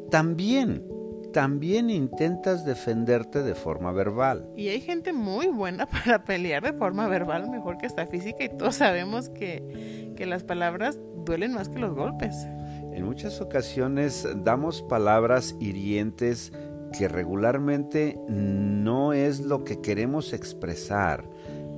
también, 0.09 0.85
también 1.33 1.89
intentas 1.89 2.65
defenderte 2.65 3.43
de 3.43 3.55
forma 3.55 3.91
verbal. 3.91 4.47
Y 4.55 4.69
hay 4.69 4.81
gente 4.81 5.13
muy 5.13 5.47
buena 5.47 5.85
para 5.89 6.23
pelear 6.23 6.63
de 6.63 6.73
forma 6.73 7.07
verbal, 7.07 7.49
mejor 7.49 7.77
que 7.77 7.85
hasta 7.85 8.05
física, 8.05 8.43
y 8.43 8.49
todos 8.49 8.75
sabemos 8.75 9.29
que, 9.29 10.13
que 10.15 10.25
las 10.25 10.43
palabras 10.43 10.99
duelen 11.25 11.53
más 11.53 11.69
que 11.69 11.79
los 11.79 11.95
golpes. 11.95 12.35
En 12.91 13.05
muchas 13.05 13.41
ocasiones 13.41 14.27
damos 14.43 14.81
palabras 14.81 15.55
hirientes 15.59 16.51
que 16.97 17.07
regularmente 17.07 18.19
no 18.29 19.13
es 19.13 19.41
lo 19.41 19.63
que 19.63 19.81
queremos 19.81 20.31
expresar, 20.33 21.27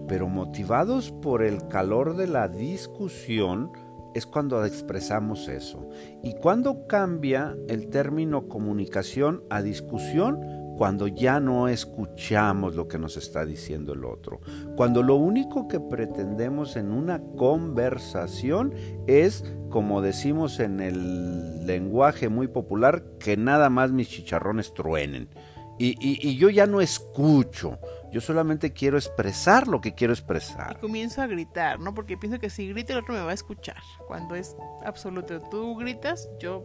pero 0.07 0.27
motivados 0.27 1.11
por 1.11 1.41
el 1.41 1.67
calor 1.67 2.15
de 2.15 2.27
la 2.27 2.47
discusión 2.49 3.71
es 4.13 4.25
cuando 4.25 4.63
expresamos 4.65 5.47
eso. 5.47 5.89
Y 6.23 6.35
cuando 6.35 6.87
cambia 6.87 7.55
el 7.67 7.89
término 7.89 8.47
comunicación 8.47 9.43
a 9.49 9.61
discusión, 9.61 10.39
cuando 10.75 11.07
ya 11.07 11.39
no 11.39 11.67
escuchamos 11.67 12.75
lo 12.75 12.87
que 12.87 12.99
nos 12.99 13.17
está 13.17 13.45
diciendo 13.45 13.93
el 13.93 14.05
otro, 14.05 14.41
cuando 14.75 15.03
lo 15.03 15.15
único 15.15 15.67
que 15.67 15.79
pretendemos 15.79 16.75
en 16.75 16.91
una 16.91 17.21
conversación 17.37 18.73
es, 19.07 19.43
como 19.69 20.01
decimos 20.01 20.59
en 20.59 20.79
el 20.81 21.65
lenguaje 21.65 22.29
muy 22.29 22.47
popular, 22.47 23.03
que 23.19 23.37
nada 23.37 23.69
más 23.69 23.91
mis 23.91 24.09
chicharrones 24.09 24.73
truenen. 24.73 25.29
Y, 25.77 26.37
yo 26.37 26.49
ya 26.49 26.67
no 26.67 26.79
escucho, 26.79 27.79
yo 28.09 28.21
solamente 28.21 28.71
quiero 28.71 28.97
expresar 28.97 29.67
lo 29.67 29.81
que 29.81 29.93
quiero 29.93 30.13
expresar. 30.13 30.77
Y 30.77 30.79
comienzo 30.79 31.21
a 31.21 31.27
gritar, 31.27 31.81
¿no? 31.81 31.93
Porque 31.93 32.17
pienso 32.17 32.39
que 32.39 32.49
si 32.49 32.69
grita 32.69 32.93
el 32.93 32.99
otro 32.99 33.13
me 33.13 33.21
va 33.21 33.31
a 33.31 33.33
escuchar. 33.33 33.75
Cuando 34.07 34.35
es 34.35 34.55
absoluto, 34.85 35.41
tú 35.51 35.75
gritas, 35.75 36.29
yo 36.39 36.63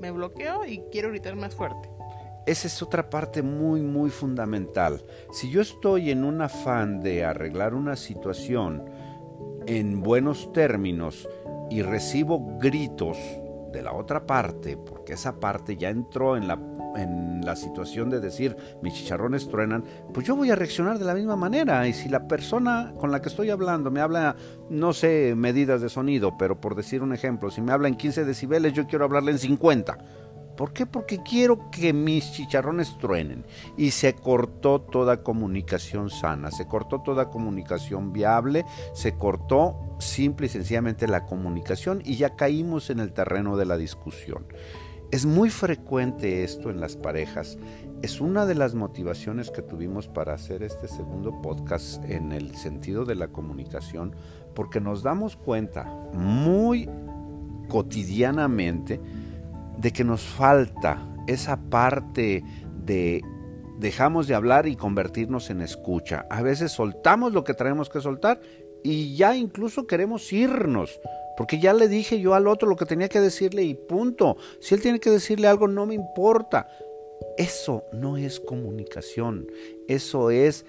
me 0.00 0.12
bloqueo 0.12 0.64
y 0.64 0.82
quiero 0.92 1.08
gritar 1.08 1.34
más 1.34 1.54
fuerte 1.54 1.91
esa 2.46 2.66
es 2.66 2.82
otra 2.82 3.08
parte 3.08 3.42
muy, 3.42 3.82
muy 3.82 4.10
fundamental. 4.10 5.04
Si 5.32 5.50
yo 5.50 5.60
estoy 5.60 6.10
en 6.10 6.24
un 6.24 6.40
afán 6.40 7.00
de 7.00 7.24
arreglar 7.24 7.74
una 7.74 7.96
situación 7.96 8.84
en 9.66 10.00
buenos 10.00 10.52
términos 10.52 11.28
y 11.70 11.82
recibo 11.82 12.58
gritos 12.58 13.16
de 13.72 13.82
la 13.82 13.92
otra 13.92 14.26
parte, 14.26 14.76
porque 14.76 15.14
esa 15.14 15.38
parte 15.38 15.76
ya 15.76 15.88
entró 15.88 16.36
en 16.36 16.48
la, 16.48 16.58
en 16.96 17.40
la 17.44 17.54
situación 17.54 18.10
de 18.10 18.20
decir 18.20 18.56
mis 18.82 18.94
chicharrones 18.94 19.48
truenan, 19.48 19.84
pues 20.12 20.26
yo 20.26 20.34
voy 20.34 20.50
a 20.50 20.56
reaccionar 20.56 20.98
de 20.98 21.04
la 21.04 21.14
misma 21.14 21.36
manera. 21.36 21.86
Y 21.86 21.92
si 21.92 22.08
la 22.08 22.26
persona 22.26 22.92
con 22.98 23.12
la 23.12 23.22
que 23.22 23.28
estoy 23.28 23.50
hablando 23.50 23.90
me 23.90 24.00
habla, 24.00 24.34
no 24.68 24.92
sé, 24.92 25.34
medidas 25.36 25.80
de 25.80 25.88
sonido, 25.88 26.36
pero 26.36 26.60
por 26.60 26.74
decir 26.74 27.02
un 27.02 27.14
ejemplo, 27.14 27.50
si 27.50 27.62
me 27.62 27.72
habla 27.72 27.88
en 27.88 27.94
15 27.94 28.24
decibeles, 28.24 28.72
yo 28.72 28.86
quiero 28.88 29.04
hablarle 29.04 29.30
en 29.30 29.38
50 29.38 29.98
¿Por 30.56 30.72
qué? 30.72 30.86
Porque 30.86 31.22
quiero 31.22 31.70
que 31.70 31.92
mis 31.92 32.32
chicharrones 32.32 32.96
truenen. 32.98 33.44
Y 33.76 33.90
se 33.90 34.14
cortó 34.14 34.80
toda 34.80 35.22
comunicación 35.22 36.10
sana, 36.10 36.50
se 36.50 36.66
cortó 36.66 37.00
toda 37.00 37.30
comunicación 37.30 38.12
viable, 38.12 38.64
se 38.92 39.16
cortó 39.16 39.96
simple 39.98 40.46
y 40.46 40.50
sencillamente 40.50 41.08
la 41.08 41.24
comunicación 41.24 42.02
y 42.04 42.16
ya 42.16 42.36
caímos 42.36 42.90
en 42.90 43.00
el 43.00 43.12
terreno 43.12 43.56
de 43.56 43.66
la 43.66 43.76
discusión. 43.76 44.46
Es 45.10 45.26
muy 45.26 45.50
frecuente 45.50 46.42
esto 46.42 46.70
en 46.70 46.80
las 46.80 46.96
parejas. 46.96 47.58
Es 48.00 48.20
una 48.20 48.46
de 48.46 48.54
las 48.54 48.74
motivaciones 48.74 49.50
que 49.50 49.60
tuvimos 49.60 50.08
para 50.08 50.32
hacer 50.32 50.62
este 50.62 50.88
segundo 50.88 51.42
podcast 51.42 52.02
en 52.06 52.32
el 52.32 52.56
sentido 52.56 53.04
de 53.04 53.14
la 53.14 53.28
comunicación, 53.28 54.16
porque 54.54 54.80
nos 54.80 55.02
damos 55.02 55.36
cuenta 55.36 55.84
muy 56.14 56.88
cotidianamente 57.68 59.00
de 59.78 59.92
que 59.92 60.04
nos 60.04 60.22
falta 60.22 61.06
esa 61.26 61.56
parte 61.56 62.42
de 62.84 63.22
dejamos 63.78 64.28
de 64.28 64.34
hablar 64.34 64.66
y 64.66 64.76
convertirnos 64.76 65.50
en 65.50 65.60
escucha. 65.60 66.26
A 66.30 66.42
veces 66.42 66.72
soltamos 66.72 67.32
lo 67.32 67.44
que 67.44 67.54
tenemos 67.54 67.88
que 67.90 68.00
soltar 68.00 68.40
y 68.82 69.16
ya 69.16 69.36
incluso 69.36 69.86
queremos 69.86 70.32
irnos. 70.32 71.00
Porque 71.36 71.58
ya 71.58 71.72
le 71.72 71.88
dije 71.88 72.20
yo 72.20 72.34
al 72.34 72.46
otro 72.46 72.68
lo 72.68 72.76
que 72.76 72.86
tenía 72.86 73.08
que 73.08 73.20
decirle 73.20 73.62
y 73.62 73.74
punto. 73.74 74.36
Si 74.60 74.74
él 74.74 74.82
tiene 74.82 75.00
que 75.00 75.10
decirle 75.10 75.48
algo, 75.48 75.66
no 75.66 75.86
me 75.86 75.94
importa. 75.94 76.68
Eso 77.38 77.84
no 77.92 78.16
es 78.16 78.38
comunicación. 78.38 79.46
Eso 79.88 80.30
es 80.30 80.66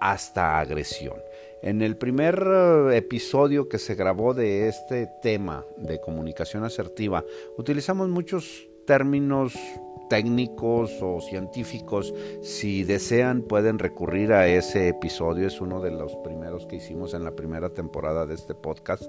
hasta 0.00 0.58
agresión. 0.58 1.16
En 1.62 1.82
el 1.82 1.96
primer 1.96 2.42
eh, 2.46 2.96
episodio 2.96 3.68
que 3.68 3.78
se 3.78 3.94
grabó 3.94 4.32
de 4.32 4.68
este 4.68 5.06
tema 5.20 5.64
de 5.76 6.00
comunicación 6.00 6.64
asertiva, 6.64 7.24
utilizamos 7.58 8.08
muchos 8.08 8.68
términos 8.86 9.54
técnicos 10.08 10.90
o 11.02 11.20
científicos. 11.20 12.12
Si 12.42 12.82
desean 12.82 13.42
pueden 13.42 13.78
recurrir 13.78 14.32
a 14.32 14.48
ese 14.48 14.88
episodio. 14.88 15.46
Es 15.46 15.60
uno 15.60 15.80
de 15.80 15.90
los 15.90 16.16
primeros 16.16 16.66
que 16.66 16.76
hicimos 16.76 17.14
en 17.14 17.24
la 17.24 17.36
primera 17.36 17.70
temporada 17.70 18.26
de 18.26 18.34
este 18.34 18.54
podcast. 18.54 19.04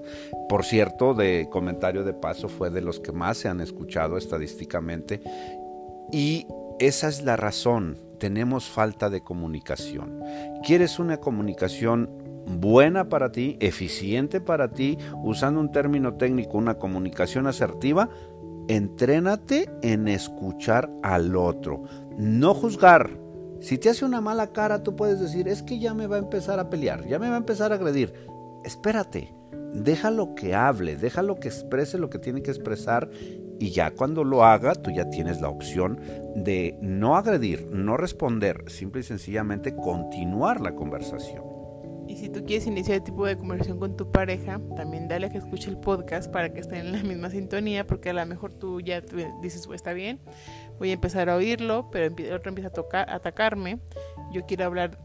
Por 0.48 0.64
cierto, 0.64 1.14
de 1.14 1.48
comentario 1.50 2.04
de 2.04 2.14
paso 2.14 2.48
fue 2.48 2.70
de 2.70 2.82
los 2.82 3.00
que 3.00 3.12
más 3.12 3.38
se 3.38 3.48
han 3.48 3.60
escuchado 3.60 4.16
estadísticamente. 4.16 5.20
Y 6.12 6.46
esa 6.78 7.08
es 7.08 7.22
la 7.22 7.36
razón. 7.36 7.96
Tenemos 8.22 8.70
falta 8.70 9.10
de 9.10 9.24
comunicación. 9.24 10.22
¿Quieres 10.64 11.00
una 11.00 11.16
comunicación 11.16 12.08
buena 12.46 13.08
para 13.08 13.32
ti, 13.32 13.56
eficiente 13.58 14.40
para 14.40 14.70
ti, 14.70 14.96
usando 15.24 15.58
un 15.58 15.72
término 15.72 16.14
técnico, 16.14 16.56
una 16.56 16.74
comunicación 16.74 17.48
asertiva, 17.48 18.10
entrénate 18.68 19.68
en 19.82 20.06
escuchar 20.06 20.88
al 21.02 21.34
otro, 21.34 21.82
no 22.16 22.54
juzgar. 22.54 23.10
Si 23.58 23.76
te 23.76 23.90
hace 23.90 24.04
una 24.04 24.20
mala 24.20 24.52
cara, 24.52 24.84
tú 24.84 24.94
puedes 24.94 25.18
decir, 25.18 25.48
es 25.48 25.64
que 25.64 25.80
ya 25.80 25.92
me 25.92 26.06
va 26.06 26.14
a 26.14 26.20
empezar 26.20 26.60
a 26.60 26.70
pelear, 26.70 27.04
ya 27.08 27.18
me 27.18 27.28
va 27.28 27.34
a 27.34 27.38
empezar 27.38 27.72
a 27.72 27.74
agredir. 27.74 28.14
Espérate, 28.62 29.34
déjalo 29.74 30.36
que 30.36 30.54
hable, 30.54 30.94
déjalo 30.94 31.40
que 31.40 31.48
exprese 31.48 31.98
lo 31.98 32.08
que 32.08 32.20
tiene 32.20 32.40
que 32.40 32.52
expresar 32.52 33.10
y 33.62 33.70
ya 33.70 33.92
cuando 33.92 34.24
lo 34.24 34.44
haga, 34.44 34.74
tú 34.74 34.90
ya 34.90 35.08
tienes 35.08 35.40
la 35.40 35.48
opción 35.48 36.00
de 36.34 36.76
no 36.82 37.16
agredir, 37.16 37.64
no 37.66 37.96
responder, 37.96 38.64
simple 38.68 39.02
y 39.02 39.04
sencillamente 39.04 39.76
continuar 39.76 40.60
la 40.60 40.74
conversación. 40.74 41.44
Y 42.08 42.16
si 42.16 42.28
tú 42.28 42.44
quieres 42.44 42.66
iniciar 42.66 42.96
el 42.96 43.04
tipo 43.04 43.24
de 43.24 43.36
conversación 43.36 43.78
con 43.78 43.96
tu 43.96 44.10
pareja, 44.10 44.60
también 44.74 45.06
dale 45.06 45.28
a 45.28 45.30
que 45.30 45.38
escuche 45.38 45.70
el 45.70 45.78
podcast 45.78 46.28
para 46.32 46.52
que 46.52 46.58
estén 46.58 46.86
en 46.86 46.92
la 46.92 47.02
misma 47.04 47.30
sintonía, 47.30 47.86
porque 47.86 48.10
a 48.10 48.14
lo 48.14 48.26
mejor 48.26 48.52
tú 48.52 48.80
ya 48.80 49.00
dices, 49.40 49.64
pues 49.68 49.76
está 49.76 49.92
bien, 49.92 50.18
voy 50.80 50.90
a 50.90 50.94
empezar 50.94 51.30
a 51.30 51.36
oírlo, 51.36 51.88
pero 51.92 52.06
el 52.06 52.32
otro 52.32 52.48
empieza 52.48 52.70
a, 52.70 52.72
tocar, 52.72 53.08
atacarme. 53.08 53.78
Yo 54.32 54.44
quiero 54.44 54.64
hablar 54.64 54.98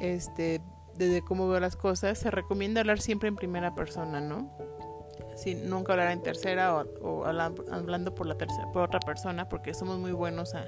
este, 0.00 0.62
desde 0.96 1.20
cómo 1.20 1.46
veo 1.46 1.60
las 1.60 1.76
cosas, 1.76 2.16
se 2.16 2.30
recomienda 2.30 2.80
hablar 2.80 3.02
siempre 3.02 3.28
en 3.28 3.36
primera 3.36 3.74
persona, 3.74 4.22
¿no? 4.22 4.50
Sin, 5.38 5.70
nunca 5.70 5.92
hablar 5.92 6.10
en 6.10 6.20
tercera 6.20 6.84
o, 7.00 7.24
hablando 7.24 8.14
por, 8.14 8.26
la 8.26 8.36
tercera, 8.36 8.70
por 8.72 8.82
otra 8.82 8.98
persona, 9.00 9.48
porque 9.48 9.72
somos 9.72 9.98
muy 9.98 10.10
buenos 10.12 10.54
a, 10.54 10.66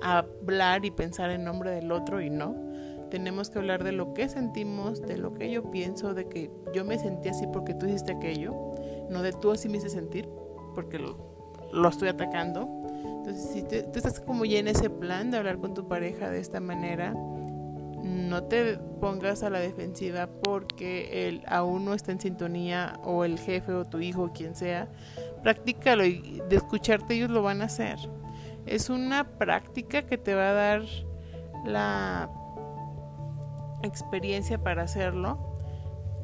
a 0.00 0.18
hablar 0.18 0.84
y 0.84 0.92
pensar 0.92 1.30
en 1.30 1.44
nombre 1.44 1.72
del 1.72 1.90
otro 1.90 2.20
y 2.20 2.30
no. 2.30 2.54
Tenemos 3.10 3.50
que 3.50 3.58
hablar 3.58 3.82
de 3.82 3.90
lo 3.90 4.14
que 4.14 4.28
sentimos, 4.28 5.02
de 5.02 5.18
lo 5.18 5.34
que 5.34 5.50
yo 5.50 5.70
pienso, 5.72 6.14
de 6.14 6.28
que 6.28 6.52
yo 6.72 6.84
me 6.84 6.98
sentí 6.98 7.28
así 7.28 7.46
porque 7.52 7.74
tú 7.74 7.86
hiciste 7.86 8.12
aquello, 8.12 8.54
no 9.08 9.22
de 9.22 9.32
tú 9.32 9.50
así 9.50 9.68
me 9.68 9.78
hice 9.78 9.90
sentir 9.90 10.28
porque 10.76 11.00
lo, 11.00 11.16
lo 11.72 11.88
estoy 11.88 12.08
atacando. 12.08 12.68
Entonces, 13.20 13.50
si 13.52 13.62
tú 13.62 13.98
estás 13.98 14.20
como 14.20 14.44
ya 14.44 14.60
en 14.60 14.68
ese 14.68 14.88
plan 14.88 15.30
de 15.30 15.38
hablar 15.38 15.58
con 15.58 15.74
tu 15.74 15.88
pareja 15.88 16.30
de 16.30 16.38
esta 16.38 16.60
manera, 16.60 17.14
no 18.02 18.44
te 18.44 18.78
pongas 19.00 19.42
a 19.42 19.50
la 19.50 19.58
defensiva 19.58 20.28
porque 20.42 21.28
él 21.28 21.42
aún 21.46 21.84
no 21.84 21.94
está 21.94 22.12
en 22.12 22.20
sintonía 22.20 22.98
o 23.04 23.24
el 23.24 23.38
jefe 23.38 23.72
o 23.72 23.84
tu 23.84 23.98
hijo, 23.98 24.32
quien 24.32 24.54
sea. 24.54 24.88
Practícalo 25.42 26.04
y 26.04 26.42
de 26.48 26.56
escucharte 26.56 27.14
ellos 27.14 27.30
lo 27.30 27.42
van 27.42 27.62
a 27.62 27.66
hacer. 27.66 27.98
Es 28.66 28.90
una 28.90 29.24
práctica 29.38 30.02
que 30.02 30.18
te 30.18 30.34
va 30.34 30.50
a 30.50 30.52
dar 30.52 30.82
la 31.64 32.30
experiencia 33.82 34.62
para 34.62 34.82
hacerlo. 34.82 35.56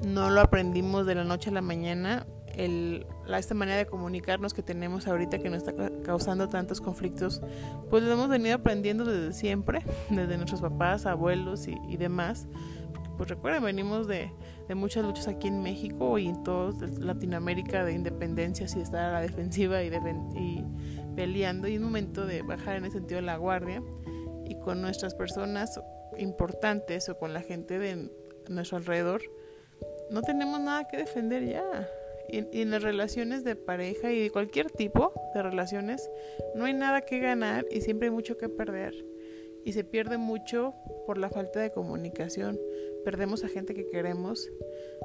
No 0.06 0.30
lo 0.30 0.40
aprendimos 0.40 1.06
de 1.06 1.14
la 1.14 1.25
noche 1.25 1.50
a 1.50 1.54
la 1.54 1.62
mañana. 1.62 2.26
El, 2.56 3.06
la, 3.26 3.38
esta 3.38 3.54
manera 3.54 3.76
de 3.76 3.86
comunicarnos 3.86 4.54
que 4.54 4.62
tenemos 4.62 5.06
ahorita 5.06 5.38
que 5.38 5.50
nos 5.50 5.58
está 5.58 5.75
causando 6.02 6.48
tantos 6.48 6.80
conflictos, 6.80 7.42
pues 7.90 8.02
lo 8.02 8.12
hemos 8.12 8.28
venido 8.28 8.54
aprendiendo 8.56 9.04
desde 9.04 9.32
siempre, 9.32 9.82
desde 10.10 10.36
nuestros 10.36 10.60
papás, 10.60 11.06
abuelos 11.06 11.68
y, 11.68 11.96
demás. 11.96 12.46
pues 13.16 13.28
recuerden, 13.28 13.62
venimos 13.62 14.08
de, 14.08 14.32
de, 14.68 14.75
muchas 14.75 15.04
luchas 15.04 15.28
aquí 15.28 15.48
en 15.48 15.62
México 15.62 16.18
y 16.18 16.28
en 16.28 16.42
toda 16.44 16.86
Latinoamérica 16.98 17.84
de 17.84 17.92
independencias 17.92 18.72
y 18.72 18.76
de 18.76 18.82
estar 18.84 19.04
a 19.04 19.12
la 19.12 19.20
defensiva 19.20 19.82
y, 19.82 19.90
de, 19.90 19.98
y 20.34 20.64
peleando. 21.14 21.68
Y 21.68 21.75
es 21.75 21.80
momento 21.80 22.26
de 22.26 22.42
bajar 22.42 22.76
en 22.76 22.86
el 22.86 22.92
sentido 22.92 23.20
de 23.20 23.26
la 23.26 23.36
guardia 23.36 23.82
y 24.46 24.58
con 24.60 24.80
nuestras 24.80 25.14
personas 25.14 25.80
importantes 26.18 27.08
o 27.08 27.18
con 27.18 27.32
la 27.32 27.40
gente 27.40 27.78
de 27.78 28.10
nuestro 28.48 28.78
alrededor, 28.78 29.22
no 30.10 30.22
tenemos 30.22 30.60
nada 30.60 30.86
que 30.86 30.96
defender 30.96 31.44
ya. 31.44 31.88
Y, 32.28 32.61
en 32.61 32.71
las 32.71 32.83
relaciones 32.83 33.45
de 33.45 33.56
pareja 33.56 34.12
y 34.12 34.21
de 34.21 34.30
cualquier 34.30 34.71
tipo 34.71 35.12
de 35.35 35.42
relaciones, 35.42 36.11
no 36.54 36.64
hay 36.64 36.75
nada 36.75 37.02
que 37.02 37.18
ganar 37.18 37.66
y 37.71 37.80
siempre 37.80 38.09
hay 38.09 38.14
mucho 38.14 38.37
que 38.37 38.49
perder. 38.49 38.95
Y 39.64 39.73
se 39.73 39.85
pierde 39.85 40.16
mucho 40.16 40.75
por 41.06 41.18
la 41.18 41.28
falta 41.28 41.61
de 41.61 41.73
comunicación. 41.73 42.59
Perdemos 43.04 43.42
a 43.45 43.49
gente 43.49 43.75
que 43.75 43.88
queremos, 43.88 44.49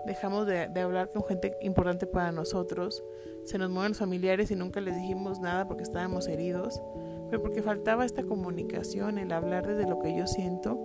dejamos 0.05 0.45
de, 0.47 0.67
de 0.67 0.81
hablar 0.81 1.09
con 1.09 1.23
gente 1.23 1.55
importante 1.61 2.05
para 2.05 2.31
nosotros, 2.31 3.03
se 3.43 3.57
nos 3.57 3.69
mueven 3.69 3.91
los 3.91 3.99
familiares 3.99 4.51
y 4.51 4.55
nunca 4.55 4.81
les 4.81 4.95
dijimos 4.95 5.39
nada 5.39 5.67
porque 5.67 5.83
estábamos 5.83 6.27
heridos, 6.27 6.81
pero 7.29 7.41
porque 7.41 7.61
faltaba 7.61 8.05
esta 8.05 8.23
comunicación, 8.23 9.17
el 9.17 9.31
hablar 9.31 9.67
desde 9.67 9.89
lo 9.89 9.99
que 9.99 10.15
yo 10.15 10.27
siento 10.27 10.79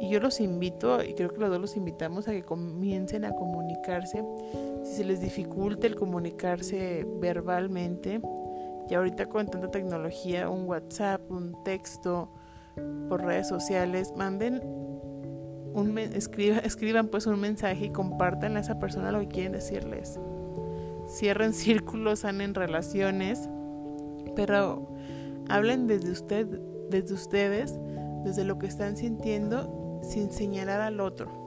y 0.00 0.10
yo 0.10 0.20
los 0.20 0.40
invito, 0.40 1.02
y 1.02 1.14
creo 1.14 1.30
que 1.30 1.40
los 1.40 1.50
dos 1.50 1.60
los 1.60 1.76
invitamos 1.76 2.28
a 2.28 2.32
que 2.32 2.42
comiencen 2.42 3.24
a 3.24 3.34
comunicarse. 3.34 4.22
Si 4.86 4.98
se 4.98 5.04
les 5.04 5.20
dificulta 5.20 5.86
el 5.86 5.96
comunicarse 5.96 7.04
verbalmente, 7.20 8.20
y 8.88 8.94
ahorita 8.94 9.26
con 9.26 9.48
tanta 9.48 9.70
tecnología, 9.70 10.48
un 10.48 10.64
WhatsApp, 10.66 11.20
un 11.28 11.56
texto, 11.64 12.30
por 13.08 13.24
redes 13.24 13.48
sociales, 13.48 14.12
manden 14.16 14.62
un 15.74 15.98
escriba, 15.98 16.58
escriban 16.64 17.08
pues 17.08 17.26
un 17.26 17.40
mensaje 17.40 17.86
y 17.86 17.90
compartan 17.90 18.56
a 18.56 18.60
esa 18.60 18.78
persona 18.78 19.10
lo 19.10 19.20
que 19.20 19.28
quieren 19.28 19.52
decirles. 19.52 20.20
Cierren 21.08 21.52
círculos, 21.52 22.20
sanen 22.20 22.54
relaciones, 22.54 23.48
pero 24.36 24.88
hablen 25.48 25.86
desde 25.86 26.12
usted, 26.12 26.46
desde 26.90 27.14
ustedes, 27.14 27.78
desde 28.24 28.44
lo 28.44 28.58
que 28.58 28.66
están 28.66 28.96
sintiendo 28.96 30.00
sin 30.02 30.30
señalar 30.30 30.80
al 30.80 31.00
otro. 31.00 31.45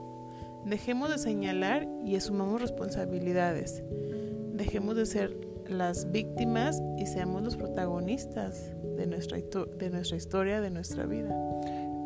Dejemos 0.64 1.10
de 1.10 1.18
señalar 1.18 1.88
y 2.04 2.16
asumamos 2.16 2.60
responsabilidades. 2.60 3.82
Dejemos 4.52 4.96
de 4.96 5.06
ser 5.06 5.36
las 5.68 6.10
víctimas 6.10 6.82
y 6.98 7.06
seamos 7.06 7.42
los 7.42 7.56
protagonistas 7.56 8.72
de 8.96 9.06
nuestra, 9.06 9.38
de 9.38 9.90
nuestra 9.90 10.16
historia, 10.16 10.60
de 10.60 10.70
nuestra 10.70 11.06
vida. 11.06 11.34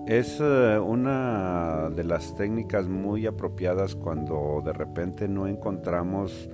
Es 0.07 0.39
eh, 0.41 0.79
una 0.79 1.91
de 1.91 2.05
las 2.05 2.37
técnicas 2.37 2.87
muy 2.89 3.27
apropiadas 3.27 3.95
cuando 3.95 4.63
de 4.65 4.73
repente 4.73 5.29
no 5.29 5.47
encontramos 5.47 6.51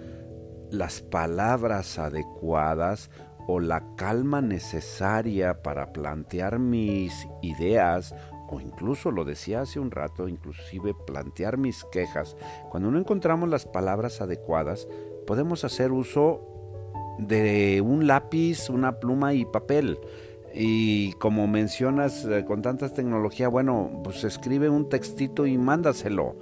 las 0.71 1.03
palabras 1.03 1.99
adecuadas 1.99 3.11
o 3.49 3.59
la 3.59 3.83
calma 3.97 4.41
necesaria 4.41 5.63
para 5.63 5.93
plantear 5.93 6.61
mis 6.61 7.13
ideas 7.43 8.15
o 8.51 8.61
incluso 8.61 9.11
lo 9.11 9.25
decía 9.25 9.61
hace 9.61 9.79
un 9.79 9.91
rato, 9.91 10.29
inclusive 10.29 10.95
plantear 11.07 11.57
mis 11.57 11.85
quejas, 11.85 12.37
cuando 12.69 12.91
no 12.91 12.99
encontramos 12.99 13.49
las 13.49 13.65
palabras 13.65 14.21
adecuadas, 14.21 14.89
podemos 15.27 15.65
hacer 15.65 15.93
uso 15.93 16.47
de 17.19 17.81
un 17.81 18.07
lápiz, 18.07 18.69
una 18.69 18.99
pluma 18.99 19.35
y 19.35 19.45
papel. 19.45 19.99
Y 20.53 21.13
como 21.15 21.47
mencionas 21.47 22.25
eh, 22.25 22.45
con 22.45 22.61
tanta 22.61 22.93
tecnología, 22.93 23.49
bueno, 23.49 24.01
pues 24.03 24.25
escribe 24.25 24.69
un 24.69 24.89
textito 24.89 25.47
y 25.47 25.57
mándaselo. 25.57 26.35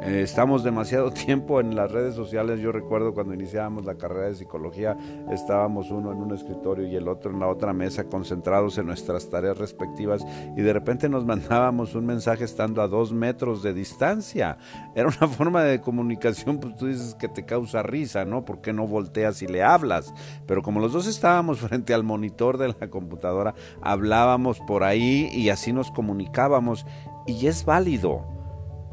Eh, 0.00 0.22
estamos 0.22 0.64
demasiado 0.64 1.10
tiempo 1.12 1.60
en 1.60 1.76
las 1.76 1.90
redes 1.90 2.14
sociales. 2.14 2.60
Yo 2.60 2.72
recuerdo 2.72 3.12
cuando 3.12 3.34
iniciábamos 3.34 3.84
la 3.84 3.96
carrera 3.96 4.28
de 4.28 4.34
psicología, 4.34 4.96
estábamos 5.30 5.90
uno 5.90 6.12
en 6.12 6.18
un 6.18 6.32
escritorio 6.32 6.86
y 6.86 6.96
el 6.96 7.08
otro 7.08 7.30
en 7.30 7.40
la 7.40 7.48
otra 7.48 7.72
mesa, 7.72 8.04
concentrados 8.04 8.78
en 8.78 8.86
nuestras 8.86 9.28
tareas 9.28 9.58
respectivas, 9.58 10.24
y 10.56 10.62
de 10.62 10.72
repente 10.72 11.08
nos 11.08 11.24
mandábamos 11.26 11.94
un 11.94 12.06
mensaje 12.06 12.44
estando 12.44 12.80
a 12.82 12.88
dos 12.88 13.12
metros 13.12 13.62
de 13.62 13.74
distancia. 13.74 14.56
Era 14.94 15.08
una 15.08 15.28
forma 15.28 15.62
de 15.62 15.80
comunicación, 15.80 16.58
pues 16.58 16.74
tú 16.76 16.86
dices 16.86 17.14
que 17.14 17.28
te 17.28 17.44
causa 17.44 17.82
risa, 17.82 18.24
¿no? 18.24 18.44
porque 18.44 18.72
no 18.72 18.86
volteas 18.86 19.42
y 19.42 19.46
le 19.46 19.62
hablas? 19.62 20.12
Pero 20.46 20.62
como 20.62 20.80
los 20.80 20.92
dos 20.92 21.06
estábamos 21.06 21.60
frente 21.60 21.94
al 21.94 22.02
monitor 22.02 22.58
de 22.58 22.68
la 22.68 22.88
computadora, 22.88 23.54
hablábamos 23.82 24.58
por 24.60 24.84
ahí 24.84 25.28
y 25.32 25.50
así 25.50 25.72
nos 25.72 25.90
comunicábamos, 25.90 26.86
y 27.26 27.46
es 27.46 27.64
válido 27.64 28.41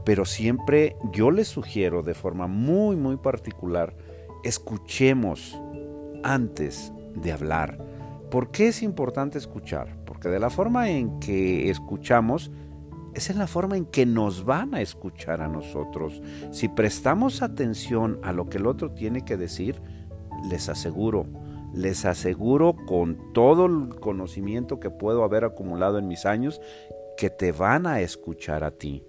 pero 0.09 0.25
siempre 0.25 0.95
yo 1.11 1.29
les 1.29 1.49
sugiero 1.49 2.01
de 2.01 2.15
forma 2.15 2.47
muy, 2.47 2.95
muy 2.95 3.17
particular, 3.17 3.95
escuchemos 4.43 5.55
antes 6.23 6.91
de 7.13 7.31
hablar. 7.31 7.77
¿Por 8.31 8.49
qué 8.49 8.69
es 8.69 8.81
importante 8.81 9.37
escuchar? 9.37 9.95
Porque 10.05 10.29
de 10.29 10.39
la 10.39 10.49
forma 10.49 10.89
en 10.89 11.19
que 11.19 11.69
escuchamos, 11.69 12.49
es 13.13 13.29
en 13.29 13.37
la 13.37 13.45
forma 13.45 13.77
en 13.77 13.85
que 13.85 14.07
nos 14.07 14.45
van 14.45 14.73
a 14.73 14.81
escuchar 14.81 15.41
a 15.41 15.47
nosotros. 15.47 16.23
Si 16.49 16.67
prestamos 16.69 17.43
atención 17.43 18.19
a 18.23 18.33
lo 18.33 18.49
que 18.49 18.57
el 18.57 18.65
otro 18.65 18.89
tiene 18.93 19.23
que 19.23 19.37
decir, 19.37 19.79
les 20.49 20.69
aseguro, 20.69 21.27
les 21.71 22.05
aseguro 22.05 22.75
con 22.87 23.31
todo 23.31 23.67
el 23.67 23.89
conocimiento 23.99 24.79
que 24.79 24.89
puedo 24.89 25.23
haber 25.23 25.43
acumulado 25.43 25.99
en 25.99 26.07
mis 26.07 26.25
años, 26.25 26.59
que 27.15 27.29
te 27.29 27.51
van 27.51 27.85
a 27.85 28.01
escuchar 28.01 28.63
a 28.63 28.71
ti. 28.71 29.03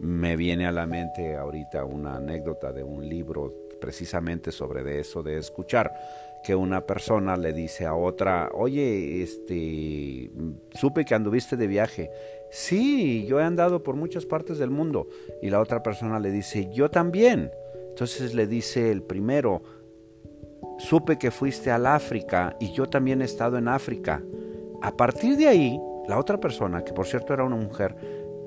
Me 0.00 0.34
viene 0.34 0.66
a 0.66 0.72
la 0.72 0.86
mente 0.86 1.36
ahorita 1.36 1.84
una 1.84 2.16
anécdota 2.16 2.72
de 2.72 2.82
un 2.82 3.06
libro 3.06 3.54
precisamente 3.80 4.50
sobre 4.50 4.82
de 4.82 5.00
eso 5.00 5.22
de 5.22 5.38
escuchar 5.38 5.92
que 6.42 6.54
una 6.54 6.86
persona 6.86 7.36
le 7.36 7.52
dice 7.52 7.84
a 7.84 7.94
otra, 7.94 8.48
oye, 8.54 9.22
este, 9.22 10.30
supe 10.70 11.04
que 11.04 11.14
anduviste 11.14 11.56
de 11.56 11.66
viaje. 11.66 12.10
Sí, 12.50 13.26
yo 13.26 13.40
he 13.40 13.44
andado 13.44 13.82
por 13.82 13.94
muchas 13.94 14.24
partes 14.24 14.58
del 14.58 14.70
mundo. 14.70 15.08
Y 15.42 15.50
la 15.50 15.60
otra 15.60 15.82
persona 15.82 16.18
le 16.18 16.30
dice, 16.30 16.70
yo 16.72 16.90
también. 16.90 17.50
Entonces 17.90 18.34
le 18.34 18.46
dice 18.46 18.90
el 18.90 19.02
primero, 19.02 19.62
supe 20.78 21.18
que 21.18 21.30
fuiste 21.30 21.70
al 21.70 21.86
África 21.86 22.56
y 22.58 22.72
yo 22.72 22.88
también 22.88 23.20
he 23.20 23.26
estado 23.26 23.58
en 23.58 23.68
África. 23.68 24.22
A 24.80 24.96
partir 24.96 25.36
de 25.36 25.46
ahí, 25.46 25.78
la 26.08 26.18
otra 26.18 26.40
persona, 26.40 26.82
que 26.82 26.94
por 26.94 27.06
cierto 27.06 27.34
era 27.34 27.44
una 27.44 27.56
mujer, 27.56 27.94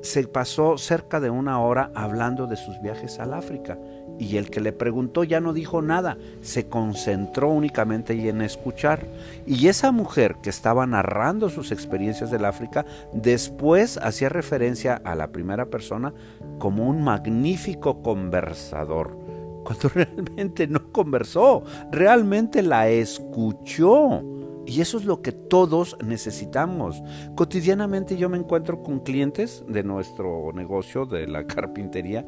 se 0.03 0.27
pasó 0.27 0.77
cerca 0.77 1.19
de 1.21 1.29
una 1.29 1.59
hora 1.61 1.89
hablando 1.95 2.45
de 2.45 2.57
sus 2.57 2.79
viajes 2.81 3.19
al 3.19 3.33
África 3.33 3.77
y 4.19 4.37
el 4.37 4.49
que 4.49 4.59
le 4.59 4.73
preguntó 4.73 5.23
ya 5.23 5.39
no 5.39 5.53
dijo 5.53 5.81
nada, 5.81 6.17
se 6.41 6.67
concentró 6.67 7.49
únicamente 7.49 8.13
en 8.29 8.41
escuchar. 8.41 9.07
Y 9.47 9.67
esa 9.67 9.91
mujer 9.91 10.35
que 10.43 10.49
estaba 10.49 10.85
narrando 10.85 11.49
sus 11.49 11.71
experiencias 11.71 12.29
del 12.29 12.45
África, 12.45 12.85
después 13.13 13.97
hacía 13.97 14.29
referencia 14.29 15.01
a 15.03 15.15
la 15.15 15.31
primera 15.31 15.67
persona 15.67 16.13
como 16.59 16.87
un 16.87 17.03
magnífico 17.03 18.01
conversador, 18.01 19.17
cuando 19.63 19.89
realmente 19.93 20.67
no 20.67 20.91
conversó, 20.91 21.63
realmente 21.91 22.61
la 22.61 22.89
escuchó. 22.89 24.21
Y 24.65 24.81
eso 24.81 24.97
es 24.97 25.05
lo 25.05 25.21
que 25.21 25.31
todos 25.31 25.97
necesitamos. 26.03 27.01
Cotidianamente 27.35 28.17
yo 28.17 28.29
me 28.29 28.37
encuentro 28.37 28.81
con 28.81 28.99
clientes 28.99 29.63
de 29.67 29.83
nuestro 29.83 30.51
negocio, 30.53 31.05
de 31.05 31.27
la 31.27 31.45
carpintería, 31.47 32.25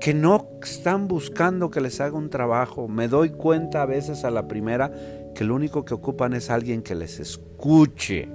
que 0.00 0.14
no 0.14 0.48
están 0.62 1.08
buscando 1.08 1.70
que 1.70 1.80
les 1.80 2.00
haga 2.00 2.16
un 2.16 2.30
trabajo. 2.30 2.88
Me 2.88 3.08
doy 3.08 3.30
cuenta 3.30 3.82
a 3.82 3.86
veces 3.86 4.24
a 4.24 4.30
la 4.30 4.46
primera 4.48 4.92
que 5.34 5.44
lo 5.44 5.54
único 5.54 5.84
que 5.84 5.94
ocupan 5.94 6.32
es 6.34 6.50
alguien 6.50 6.82
que 6.82 6.94
les 6.94 7.18
escuche. 7.20 8.28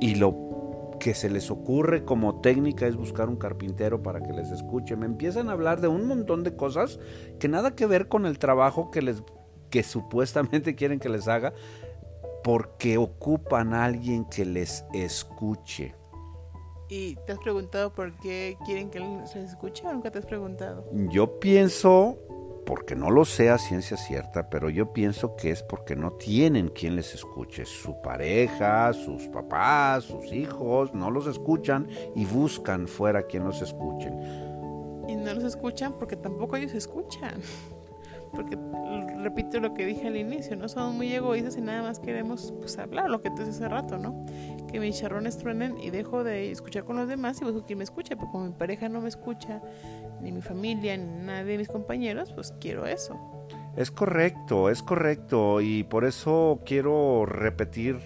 Y 0.00 0.16
lo 0.16 0.96
que 1.00 1.14
se 1.14 1.30
les 1.30 1.50
ocurre 1.50 2.04
como 2.04 2.40
técnica 2.40 2.86
es 2.86 2.96
buscar 2.96 3.28
un 3.28 3.36
carpintero 3.36 4.02
para 4.02 4.22
que 4.22 4.32
les 4.32 4.50
escuche. 4.50 4.96
Me 4.96 5.06
empiezan 5.06 5.48
a 5.48 5.52
hablar 5.52 5.80
de 5.80 5.88
un 5.88 6.06
montón 6.06 6.44
de 6.44 6.56
cosas 6.56 6.98
que 7.38 7.48
nada 7.48 7.74
que 7.74 7.86
ver 7.86 8.08
con 8.08 8.26
el 8.26 8.38
trabajo 8.38 8.90
que 8.90 9.02
les 9.02 9.22
que 9.70 9.82
supuestamente 9.82 10.74
quieren 10.76 11.00
que 11.00 11.08
les 11.08 11.26
haga 11.26 11.52
porque 12.44 12.98
ocupan 12.98 13.72
a 13.72 13.86
alguien 13.86 14.26
que 14.26 14.44
les 14.44 14.84
escuche. 14.92 15.94
¿Y 16.90 17.16
te 17.26 17.32
has 17.32 17.38
preguntado 17.38 17.94
por 17.94 18.14
qué 18.18 18.58
quieren 18.66 18.90
que 18.90 19.00
les 19.00 19.34
escuche 19.34 19.84
o 19.86 19.92
nunca 19.92 20.10
te 20.10 20.18
has 20.18 20.26
preguntado? 20.26 20.84
Yo 20.92 21.40
pienso, 21.40 22.18
porque 22.66 22.94
no 22.94 23.10
lo 23.10 23.24
sé 23.24 23.48
a 23.48 23.56
ciencia 23.56 23.96
cierta, 23.96 24.50
pero 24.50 24.68
yo 24.68 24.92
pienso 24.92 25.36
que 25.36 25.50
es 25.50 25.62
porque 25.62 25.96
no 25.96 26.12
tienen 26.12 26.68
quien 26.68 26.96
les 26.96 27.14
escuche. 27.14 27.64
Su 27.64 27.98
pareja, 28.02 28.92
sus 28.92 29.26
papás, 29.28 30.04
sus 30.04 30.30
hijos, 30.30 30.92
no 30.92 31.10
los 31.10 31.26
escuchan 31.26 31.88
y 32.14 32.26
buscan 32.26 32.86
fuera 32.86 33.22
quien 33.22 33.44
los 33.44 33.62
escuchen. 33.62 34.20
Y 35.08 35.16
no 35.16 35.32
los 35.32 35.44
escuchan 35.44 35.94
porque 35.98 36.16
tampoco 36.16 36.56
ellos 36.56 36.74
escuchan 36.74 37.40
porque 38.34 38.58
repito 39.22 39.58
lo 39.60 39.74
que 39.74 39.86
dije 39.86 40.06
al 40.06 40.16
inicio, 40.16 40.56
no 40.56 40.68
somos 40.68 40.94
muy 40.94 41.12
egoístas 41.12 41.56
y 41.56 41.60
nada 41.60 41.82
más 41.82 41.98
queremos 41.98 42.52
pues 42.60 42.78
hablar, 42.78 43.10
lo 43.10 43.22
que 43.22 43.30
te 43.30 43.42
hace 43.42 43.68
rato, 43.68 43.98
¿no? 43.98 44.24
Que 44.70 44.78
mis 44.80 44.98
charrones 44.98 45.38
truenen 45.38 45.78
y 45.78 45.90
dejo 45.90 46.24
de 46.24 46.50
escuchar 46.50 46.84
con 46.84 46.96
los 46.96 47.08
demás 47.08 47.40
y 47.40 47.44
busco 47.44 47.64
quien 47.64 47.78
me 47.78 47.84
escuche, 47.84 48.16
porque 48.16 48.32
como 48.32 48.46
mi 48.46 48.52
pareja 48.52 48.88
no 48.88 49.00
me 49.00 49.08
escucha, 49.08 49.62
ni 50.20 50.32
mi 50.32 50.42
familia, 50.42 50.96
ni 50.96 51.26
nadie 51.26 51.44
de 51.52 51.58
mis 51.58 51.68
compañeros, 51.68 52.32
pues 52.32 52.52
quiero 52.60 52.86
eso. 52.86 53.18
Es 53.76 53.90
correcto, 53.90 54.70
es 54.70 54.82
correcto 54.82 55.60
y 55.60 55.82
por 55.84 56.04
eso 56.04 56.60
quiero 56.64 57.26
repetir 57.26 57.98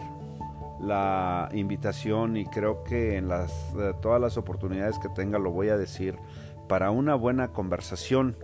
la 0.81 1.49
invitación 1.53 2.37
y 2.37 2.47
creo 2.47 2.85
que 2.85 3.17
en 3.17 3.29
las 3.29 3.53
eh, 3.79 3.93
todas 4.01 4.21
las 4.21 4.37
oportunidades 4.37 4.99
que 4.99 5.09
tenga 5.09 5.39
lo 5.39 5.51
voy 5.51 5.69
a 5.71 5.77
decir 5.77 6.17
para 6.69 6.91
una 6.91 7.15
buena 7.17 7.49
conversación 7.49 8.37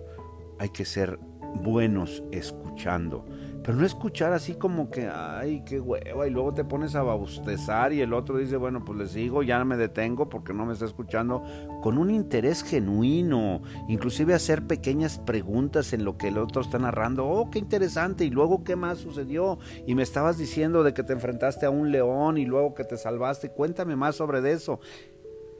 hay 0.59 0.71
que 0.71 0.85
ser 0.85 1.19
buenos 1.63 2.23
escuchando. 2.31 3.25
Pero 3.65 3.79
no 3.79 3.87
escuchar 3.87 4.35
así 4.35 4.57
como 4.57 4.91
que, 4.91 5.09
ay, 5.09 5.63
qué 5.65 5.81
hueva, 5.81 6.27
y 6.27 6.31
luego 6.31 6.53
te 6.53 6.65
pones 6.65 6.95
a 6.95 7.03
bostezar 7.03 7.95
y 7.95 8.03
el 8.03 8.13
otro 8.13 8.37
dice, 8.37 8.59
bueno, 8.59 8.85
pues 8.85 8.99
le 8.99 9.07
sigo, 9.07 9.43
ya 9.43 9.65
me 9.65 9.79
detengo 9.79 10.29
porque 10.29 10.53
no 10.53 10.67
me 10.67 10.75
está 10.75 10.85
escuchando, 10.85 11.43
con 11.81 11.97
un 11.97 12.11
interés 12.11 12.63
genuino, 12.63 13.63
inclusive 13.89 14.35
hacer 14.35 14.67
pequeñas 14.67 15.19
preguntas 15.19 15.95
en 15.95 16.05
lo 16.05 16.19
que 16.19 16.29
el 16.29 16.37
otro 16.37 16.61
está 16.61 16.79
narrando, 16.79 17.27
oh, 17.27 17.49
qué 17.51 17.59
interesante, 17.59 18.27
y 18.27 18.31
luego 18.31 18.65
qué 18.65 18.77
más 18.77 18.99
sucedió, 18.99 19.59
y 19.87 19.95
me 19.95 20.03
estabas 20.03 20.37
diciendo 20.37 20.83
de 20.83 20.93
que 20.93 21.03
te 21.03 21.15
enfrentaste 21.15 21.65
a 21.65 21.71
un 21.71 21.91
león 21.91 22.37
y 22.37 22.45
luego 22.45 22.75
que 22.75 22.85
te 22.85 22.99
salvaste, 22.99 23.49
cuéntame 23.49 23.97
más 23.97 24.17
sobre 24.17 24.53
eso. 24.53 24.79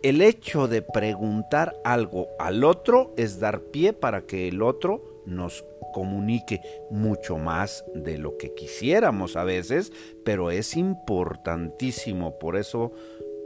El 0.03 0.21
hecho 0.21 0.69
de 0.69 0.83
preguntar 0.83 1.75
algo 1.83 2.29
al 2.39 2.65
otro 2.65 3.15
es 3.17 3.41
dar 3.41 3.63
pie 3.63 3.95
para 3.95 4.27
que 4.27 4.49
el 4.49 4.61
otro 4.61 5.14
nos 5.27 5.65
comunique 5.93 6.61
mucho 6.91 7.39
más 7.39 7.85
de 7.95 8.19
lo 8.19 8.37
que 8.37 8.55
quisiéramos 8.55 9.37
a 9.37 9.45
veces, 9.45 9.93
pero 10.25 10.51
es 10.51 10.77
importantísimo. 10.77 12.39
Por 12.39 12.57
eso 12.57 12.93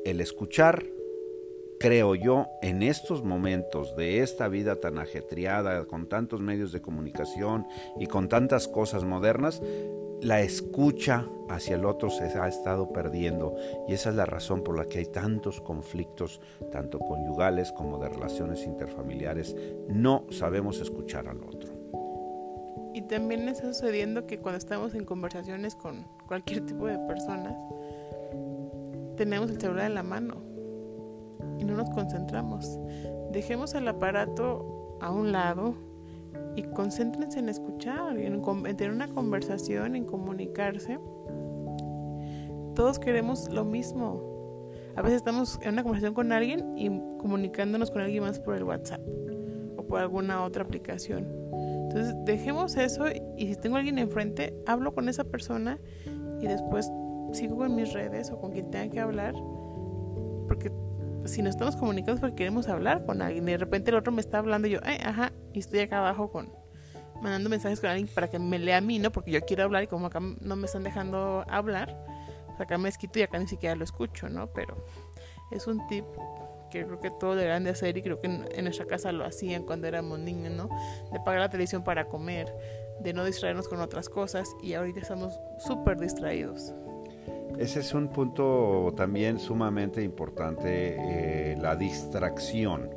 el 0.04 0.20
escuchar, 0.20 0.84
creo 1.78 2.14
yo, 2.14 2.48
en 2.62 2.82
estos 2.82 3.22
momentos 3.22 3.96
de 3.96 4.22
esta 4.22 4.48
vida 4.48 4.76
tan 4.76 4.98
ajetreada, 4.98 5.84
con 5.86 6.08
tantos 6.08 6.40
medios 6.40 6.72
de 6.72 6.82
comunicación 6.82 7.66
y 7.98 8.06
con 8.06 8.28
tantas 8.28 8.68
cosas 8.68 9.04
modernas, 9.04 9.62
la 10.20 10.40
escucha 10.40 11.26
hacia 11.48 11.76
el 11.76 11.84
otro 11.84 12.10
se 12.10 12.24
ha 12.24 12.48
estado 12.48 12.92
perdiendo 12.92 13.54
y 13.86 13.94
esa 13.94 14.10
es 14.10 14.16
la 14.16 14.26
razón 14.26 14.64
por 14.64 14.76
la 14.76 14.86
que 14.86 14.98
hay 14.98 15.06
tantos 15.06 15.60
conflictos, 15.60 16.40
tanto 16.72 16.98
conyugales 16.98 17.72
como 17.72 17.98
de 17.98 18.08
relaciones 18.08 18.64
interfamiliares. 18.64 19.56
No 19.88 20.26
sabemos 20.30 20.80
escuchar 20.80 21.28
al 21.28 21.42
otro. 21.44 21.72
Y 22.94 23.02
también 23.02 23.48
está 23.48 23.72
sucediendo 23.72 24.26
que 24.26 24.40
cuando 24.40 24.58
estamos 24.58 24.94
en 24.94 25.04
conversaciones 25.04 25.76
con 25.76 26.04
cualquier 26.26 26.66
tipo 26.66 26.86
de 26.86 26.98
personas, 27.06 27.54
tenemos 29.16 29.50
el 29.50 29.60
celular 29.60 29.86
en 29.86 29.94
la 29.94 30.02
mano 30.02 30.47
no 31.68 31.76
nos 31.76 31.90
concentramos. 31.90 32.78
Dejemos 33.32 33.74
el 33.74 33.86
aparato 33.88 34.98
a 35.00 35.12
un 35.12 35.32
lado 35.32 35.74
y 36.56 36.62
concéntrense 36.62 37.38
en 37.38 37.48
escuchar, 37.48 38.18
en, 38.18 38.42
en 38.66 38.76
tener 38.76 38.92
una 38.92 39.08
conversación, 39.08 39.94
en 39.94 40.04
comunicarse. 40.04 40.98
Todos 42.74 42.98
queremos 42.98 43.48
lo 43.50 43.64
mismo. 43.64 44.70
A 44.96 45.02
veces 45.02 45.18
estamos 45.18 45.58
en 45.62 45.74
una 45.74 45.82
conversación 45.82 46.14
con 46.14 46.32
alguien 46.32 46.76
y 46.76 46.88
comunicándonos 47.18 47.90
con 47.90 48.02
alguien 48.02 48.24
más 48.24 48.40
por 48.40 48.56
el 48.56 48.64
WhatsApp 48.64 49.00
o 49.76 49.86
por 49.86 50.00
alguna 50.00 50.42
otra 50.42 50.64
aplicación 50.64 51.38
entonces 51.88 52.14
dejemos 52.26 52.76
eso 52.76 53.06
y 53.38 53.46
si 53.48 53.56
tengo 53.56 53.76
a 53.76 53.78
alguien 53.78 53.98
enfrente, 53.98 54.54
hablo 54.66 54.92
con 54.92 55.08
esa 55.08 55.24
persona 55.24 55.78
y 56.38 56.46
después 56.46 56.90
sigo 57.32 57.56
con 57.56 57.74
mis 57.74 57.94
redes 57.94 58.30
o 58.30 58.38
con 58.38 58.52
quien 58.52 58.70
tenga 58.70 58.92
que 58.92 59.00
hablar. 59.00 59.32
Porque 60.46 60.70
si 61.28 61.42
nos 61.42 61.54
estamos 61.54 61.76
comunicando 61.76 62.14
es 62.14 62.20
porque 62.20 62.36
queremos 62.36 62.68
hablar 62.68 63.04
con 63.04 63.22
alguien 63.22 63.48
y 63.48 63.52
de 63.52 63.58
repente 63.58 63.90
el 63.90 63.96
otro 63.96 64.12
me 64.12 64.20
está 64.20 64.38
hablando 64.38 64.68
y 64.68 64.72
yo, 64.72 64.80
Ay, 64.82 64.98
ajá, 65.04 65.32
y 65.52 65.60
estoy 65.60 65.80
acá 65.80 65.98
abajo 65.98 66.30
con 66.30 66.52
mandando 67.20 67.50
mensajes 67.50 67.80
con 67.80 67.90
alguien 67.90 68.08
para 68.08 68.28
que 68.28 68.38
me 68.38 68.58
lea 68.58 68.78
a 68.78 68.80
mí, 68.80 68.98
¿no? 68.98 69.10
Porque 69.10 69.30
yo 69.30 69.40
quiero 69.40 69.64
hablar 69.64 69.82
y 69.82 69.86
como 69.86 70.06
acá 70.06 70.20
no 70.20 70.56
me 70.56 70.66
están 70.66 70.84
dejando 70.84 71.44
hablar, 71.48 71.96
pues 72.46 72.60
acá 72.60 72.78
me 72.78 72.88
esquito 72.88 73.18
y 73.18 73.22
acá 73.22 73.38
ni 73.38 73.46
siquiera 73.46 73.74
lo 73.74 73.84
escucho, 73.84 74.28
¿no? 74.28 74.52
Pero 74.52 74.84
es 75.50 75.66
un 75.66 75.86
tip 75.88 76.04
que 76.70 76.84
creo 76.84 77.00
que 77.00 77.10
todo 77.10 77.34
deberían 77.34 77.64
de 77.64 77.70
hacer 77.70 77.96
y 77.96 78.02
creo 78.02 78.20
que 78.20 78.26
en, 78.26 78.64
nuestra 78.64 78.86
casa 78.86 79.10
lo 79.12 79.24
hacían 79.24 79.64
cuando 79.64 79.86
éramos 79.86 80.18
niños, 80.18 80.52
¿no? 80.52 80.68
De 81.12 81.18
pagar 81.20 81.40
la 81.40 81.50
televisión 81.50 81.82
para 81.82 82.06
comer, 82.06 82.52
de 83.00 83.12
no 83.12 83.24
distraernos 83.24 83.68
con 83.68 83.80
otras 83.80 84.08
cosas 84.08 84.48
y 84.62 84.74
ahorita 84.74 85.00
estamos 85.00 85.38
súper 85.58 85.98
distraídos. 85.98 86.74
Ese 87.58 87.80
es 87.80 87.92
un 87.92 88.06
punto 88.06 88.94
también 88.96 89.40
sumamente 89.40 90.00
importante, 90.00 90.94
eh, 90.96 91.56
la 91.60 91.74
distracción. 91.74 92.88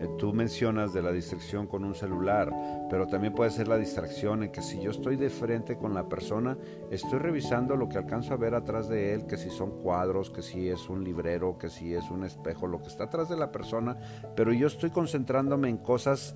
Eh, 0.00 0.08
tú 0.18 0.32
mencionas 0.32 0.92
de 0.92 1.02
la 1.02 1.12
distracción 1.12 1.68
con 1.68 1.84
un 1.84 1.94
celular, 1.94 2.52
pero 2.90 3.06
también 3.06 3.32
puede 3.32 3.52
ser 3.52 3.68
la 3.68 3.76
distracción 3.76 4.42
en 4.42 4.50
que 4.50 4.60
si 4.60 4.80
yo 4.80 4.90
estoy 4.90 5.14
de 5.14 5.30
frente 5.30 5.76
con 5.76 5.94
la 5.94 6.08
persona, 6.08 6.58
estoy 6.90 7.20
revisando 7.20 7.76
lo 7.76 7.88
que 7.88 7.98
alcanzo 7.98 8.34
a 8.34 8.38
ver 8.38 8.56
atrás 8.56 8.88
de 8.88 9.14
él, 9.14 9.24
que 9.26 9.36
si 9.36 9.50
son 9.50 9.70
cuadros, 9.70 10.30
que 10.30 10.42
si 10.42 10.68
es 10.68 10.88
un 10.88 11.04
librero, 11.04 11.56
que 11.56 11.70
si 11.70 11.94
es 11.94 12.10
un 12.10 12.24
espejo, 12.24 12.66
lo 12.66 12.82
que 12.82 12.88
está 12.88 13.04
atrás 13.04 13.28
de 13.28 13.36
la 13.36 13.52
persona, 13.52 13.96
pero 14.34 14.52
yo 14.52 14.66
estoy 14.66 14.90
concentrándome 14.90 15.68
en 15.68 15.76
cosas 15.76 16.34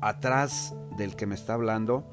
atrás 0.00 0.74
del 0.96 1.16
que 1.16 1.26
me 1.26 1.34
está 1.34 1.52
hablando 1.52 2.06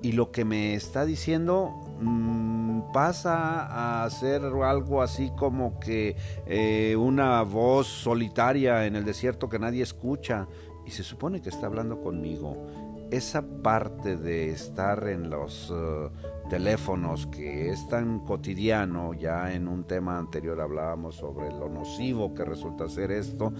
y 0.00 0.12
lo 0.12 0.30
que 0.30 0.46
me 0.46 0.72
está 0.72 1.04
diciendo 1.04 1.89
mm, 2.00 2.92
pasa 2.92 4.04
a 4.04 4.10
ser 4.10 4.42
algo 4.42 5.02
así 5.02 5.30
como 5.36 5.78
que 5.78 6.16
eh, 6.46 6.96
una 6.96 7.42
voz 7.42 7.86
solitaria 7.86 8.86
en 8.86 8.96
el 8.96 9.04
desierto 9.04 9.48
que 9.48 9.58
nadie 9.58 9.82
escucha 9.82 10.48
y 10.86 10.90
se 10.90 11.02
supone 11.02 11.40
que 11.40 11.50
está 11.50 11.66
hablando 11.66 12.00
conmigo. 12.00 12.66
Esa 13.10 13.42
parte 13.42 14.16
de 14.16 14.50
estar 14.50 15.08
en 15.08 15.30
los 15.30 15.72
eh, 15.74 16.08
teléfonos 16.48 17.26
que 17.26 17.70
es 17.70 17.88
tan 17.88 18.20
cotidiano, 18.20 19.14
ya 19.14 19.52
en 19.52 19.66
un 19.66 19.84
tema 19.84 20.16
anterior 20.16 20.60
hablábamos 20.60 21.16
sobre 21.16 21.50
lo 21.50 21.68
nocivo 21.68 22.34
que 22.34 22.44
resulta 22.44 22.88
ser 22.88 23.10
esto, 23.10 23.52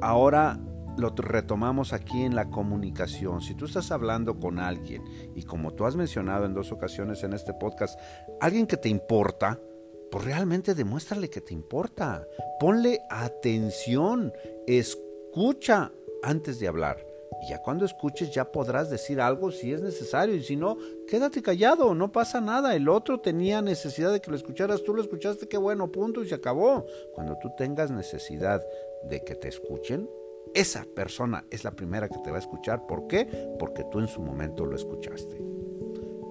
ahora 0.00 0.58
lo 1.00 1.10
retomamos 1.10 1.92
aquí 1.92 2.22
en 2.22 2.34
la 2.34 2.50
comunicación. 2.50 3.40
Si 3.40 3.54
tú 3.54 3.64
estás 3.64 3.90
hablando 3.90 4.38
con 4.38 4.58
alguien 4.58 5.02
y 5.34 5.42
como 5.42 5.72
tú 5.72 5.86
has 5.86 5.96
mencionado 5.96 6.44
en 6.44 6.54
dos 6.54 6.70
ocasiones 6.72 7.22
en 7.24 7.32
este 7.32 7.54
podcast, 7.54 7.98
alguien 8.40 8.66
que 8.66 8.76
te 8.76 8.88
importa, 8.88 9.60
pues 10.10 10.24
realmente 10.24 10.74
demuéstrale 10.74 11.30
que 11.30 11.40
te 11.40 11.54
importa. 11.54 12.26
Ponle 12.58 13.00
atención, 13.08 14.32
escucha 14.66 15.92
antes 16.22 16.60
de 16.60 16.68
hablar. 16.68 17.06
Y 17.42 17.50
ya 17.50 17.62
cuando 17.62 17.84
escuches 17.86 18.32
ya 18.34 18.52
podrás 18.52 18.90
decir 18.90 19.20
algo 19.20 19.50
si 19.50 19.72
es 19.72 19.80
necesario 19.80 20.34
y 20.34 20.42
si 20.42 20.56
no, 20.56 20.76
quédate 21.06 21.40
callado, 21.42 21.94
no 21.94 22.12
pasa 22.12 22.40
nada. 22.40 22.74
El 22.74 22.88
otro 22.88 23.20
tenía 23.20 23.62
necesidad 23.62 24.12
de 24.12 24.20
que 24.20 24.30
lo 24.30 24.36
escucharas, 24.36 24.82
tú 24.82 24.94
lo 24.94 25.00
escuchaste, 25.00 25.48
qué 25.48 25.56
bueno, 25.56 25.90
punto 25.90 26.22
y 26.22 26.28
se 26.28 26.34
acabó. 26.34 26.84
Cuando 27.14 27.38
tú 27.38 27.50
tengas 27.56 27.90
necesidad 27.90 28.62
de 29.04 29.24
que 29.24 29.34
te 29.34 29.48
escuchen, 29.48 30.10
esa 30.54 30.84
persona 30.84 31.44
es 31.50 31.64
la 31.64 31.72
primera 31.72 32.08
que 32.08 32.18
te 32.18 32.30
va 32.30 32.36
a 32.36 32.40
escuchar. 32.40 32.86
¿Por 32.86 33.06
qué? 33.06 33.26
Porque 33.58 33.84
tú 33.90 34.00
en 34.00 34.08
su 34.08 34.20
momento 34.20 34.66
lo 34.66 34.76
escuchaste. 34.76 35.40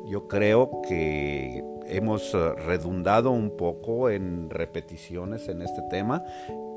Yo 0.07 0.27
creo 0.27 0.81
que 0.87 1.63
hemos 1.85 2.33
eh, 2.33 2.53
redundado 2.55 3.31
un 3.31 3.55
poco 3.55 4.09
en 4.09 4.49
repeticiones 4.49 5.47
en 5.47 5.61
este 5.61 5.81
tema 5.89 6.23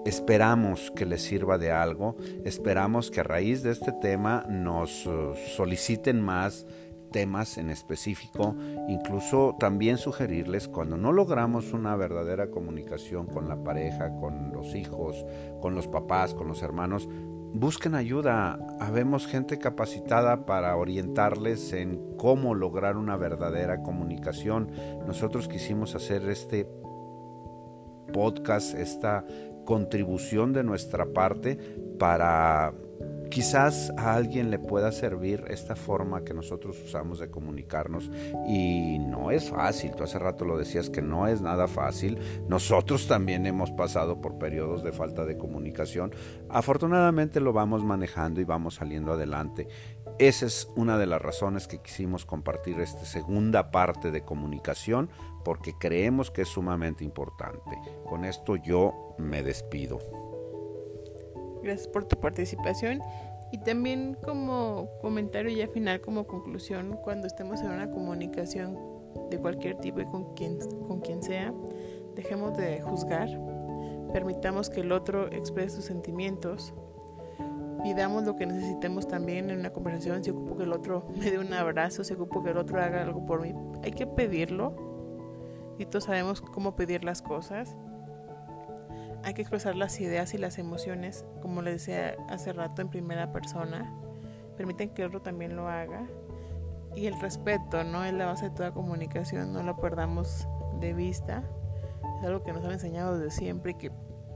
Esperamos 0.04 0.90
que 0.90 1.06
les 1.06 1.22
sirva 1.22 1.58
de 1.58 1.70
algo, 1.70 2.16
esperamos 2.44 3.12
que 3.12 3.20
a 3.20 3.22
raíz 3.22 3.62
de 3.62 3.70
este 3.70 3.92
tema 3.92 4.44
nos 4.48 5.06
uh, 5.06 5.34
soliciten 5.56 6.20
más 6.20 6.66
temas 7.12 7.56
en 7.56 7.70
específico, 7.70 8.56
incluso 8.88 9.54
también 9.60 9.98
sugerirles 9.98 10.66
cuando 10.66 10.96
no 10.96 11.12
logramos 11.12 11.72
una 11.72 11.94
verdadera 11.94 12.50
comunicación 12.50 13.26
con 13.26 13.48
la 13.48 13.62
pareja, 13.62 14.12
con 14.18 14.50
los 14.50 14.74
hijos, 14.74 15.24
con 15.60 15.76
los 15.76 15.86
papás, 15.86 16.34
con 16.34 16.48
los 16.48 16.62
hermanos, 16.62 17.08
busquen 17.54 17.94
ayuda. 17.94 18.58
Habemos 18.80 19.26
gente 19.26 19.58
capacitada 19.58 20.46
para 20.46 20.76
orientarles 20.76 21.72
en 21.72 22.16
cómo 22.16 22.54
lograr 22.54 22.96
una 22.96 23.16
verdadera 23.16 23.82
comunicación. 23.82 24.70
Nosotros 25.06 25.48
quisimos 25.48 25.94
hacer 25.94 26.28
este 26.28 26.66
podcast, 28.12 28.74
esta 28.74 29.24
contribución 29.64 30.52
de 30.52 30.64
nuestra 30.64 31.12
parte 31.12 31.56
para 31.98 32.74
quizás 33.32 33.90
a 33.96 34.14
alguien 34.14 34.50
le 34.50 34.58
pueda 34.58 34.92
servir 34.92 35.42
esta 35.48 35.74
forma 35.74 36.22
que 36.22 36.34
nosotros 36.34 36.78
usamos 36.84 37.18
de 37.18 37.30
comunicarnos 37.30 38.10
y 38.46 38.98
no 38.98 39.30
es 39.30 39.48
fácil, 39.48 39.92
tú 39.92 40.04
hace 40.04 40.18
rato 40.18 40.44
lo 40.44 40.58
decías 40.58 40.90
que 40.90 41.00
no 41.00 41.26
es 41.26 41.40
nada 41.40 41.66
fácil, 41.66 42.18
nosotros 42.46 43.08
también 43.08 43.46
hemos 43.46 43.70
pasado 43.70 44.20
por 44.20 44.36
periodos 44.36 44.84
de 44.84 44.92
falta 44.92 45.24
de 45.24 45.38
comunicación, 45.38 46.14
afortunadamente 46.50 47.40
lo 47.40 47.54
vamos 47.54 47.82
manejando 47.82 48.42
y 48.42 48.44
vamos 48.44 48.74
saliendo 48.74 49.14
adelante. 49.14 49.66
Esa 50.18 50.44
es 50.44 50.68
una 50.76 50.98
de 50.98 51.06
las 51.06 51.22
razones 51.22 51.66
que 51.66 51.80
quisimos 51.80 52.26
compartir 52.26 52.80
esta 52.80 53.06
segunda 53.06 53.70
parte 53.70 54.10
de 54.10 54.24
comunicación 54.24 55.08
porque 55.42 55.72
creemos 55.80 56.30
que 56.30 56.42
es 56.42 56.48
sumamente 56.48 57.02
importante. 57.02 57.78
Con 58.04 58.26
esto 58.26 58.56
yo 58.56 59.14
me 59.16 59.42
despido. 59.42 60.31
Gracias 61.62 61.88
por 61.88 62.04
tu 62.04 62.18
participación. 62.18 63.00
Y 63.52 63.58
también 63.58 64.16
como 64.24 64.88
comentario 65.00 65.54
ya 65.54 65.68
final, 65.68 66.00
como 66.00 66.26
conclusión, 66.26 66.98
cuando 67.02 67.26
estemos 67.26 67.60
en 67.60 67.70
una 67.70 67.90
comunicación 67.90 68.78
de 69.30 69.38
cualquier 69.38 69.76
tipo 69.76 70.00
y 70.00 70.06
con 70.06 70.34
quien, 70.34 70.58
con 70.86 71.00
quien 71.00 71.22
sea, 71.22 71.52
dejemos 72.14 72.56
de 72.56 72.80
juzgar, 72.80 73.28
permitamos 74.12 74.70
que 74.70 74.80
el 74.80 74.90
otro 74.90 75.30
exprese 75.30 75.76
sus 75.76 75.84
sentimientos, 75.84 76.72
pidamos 77.82 78.24
lo 78.24 78.36
que 78.36 78.46
necesitemos 78.46 79.06
también 79.06 79.50
en 79.50 79.60
una 79.60 79.70
conversación, 79.70 80.24
si 80.24 80.30
ocupo 80.30 80.56
que 80.56 80.62
el 80.62 80.72
otro 80.72 81.06
me 81.18 81.30
dé 81.30 81.38
un 81.38 81.52
abrazo, 81.52 82.04
si 82.04 82.14
ocupo 82.14 82.42
que 82.42 82.50
el 82.50 82.56
otro 82.56 82.80
haga 82.80 83.02
algo 83.02 83.26
por 83.26 83.42
mí, 83.42 83.54
hay 83.82 83.92
que 83.92 84.06
pedirlo 84.06 85.74
y 85.78 85.86
todos 85.86 86.04
sabemos 86.04 86.40
cómo 86.40 86.76
pedir 86.76 87.04
las 87.04 87.22
cosas 87.22 87.76
hay 89.24 89.34
que 89.34 89.42
expresar 89.42 89.76
las 89.76 90.00
ideas 90.00 90.34
y 90.34 90.38
las 90.38 90.58
emociones, 90.58 91.24
como 91.40 91.62
les 91.62 91.74
decía 91.74 92.16
hace 92.28 92.52
rato, 92.52 92.82
en 92.82 92.88
primera 92.88 93.32
persona. 93.32 93.92
Permiten 94.56 94.90
que 94.90 95.04
otro 95.04 95.22
también 95.22 95.56
lo 95.56 95.68
haga. 95.68 96.06
Y 96.94 97.06
el 97.06 97.18
respeto, 97.20 97.84
¿no? 97.84 98.04
Es 98.04 98.12
la 98.12 98.26
base 98.26 98.50
de 98.50 98.54
toda 98.54 98.72
comunicación, 98.72 99.52
no 99.52 99.62
lo 99.62 99.76
perdamos 99.76 100.46
de 100.80 100.92
vista. 100.92 101.44
Es 102.18 102.26
algo 102.26 102.42
que 102.42 102.52
nos 102.52 102.64
han 102.64 102.72
enseñado 102.72 103.18
desde 103.18 103.30
siempre 103.30 103.72
y 103.72 103.74
que 103.74 103.90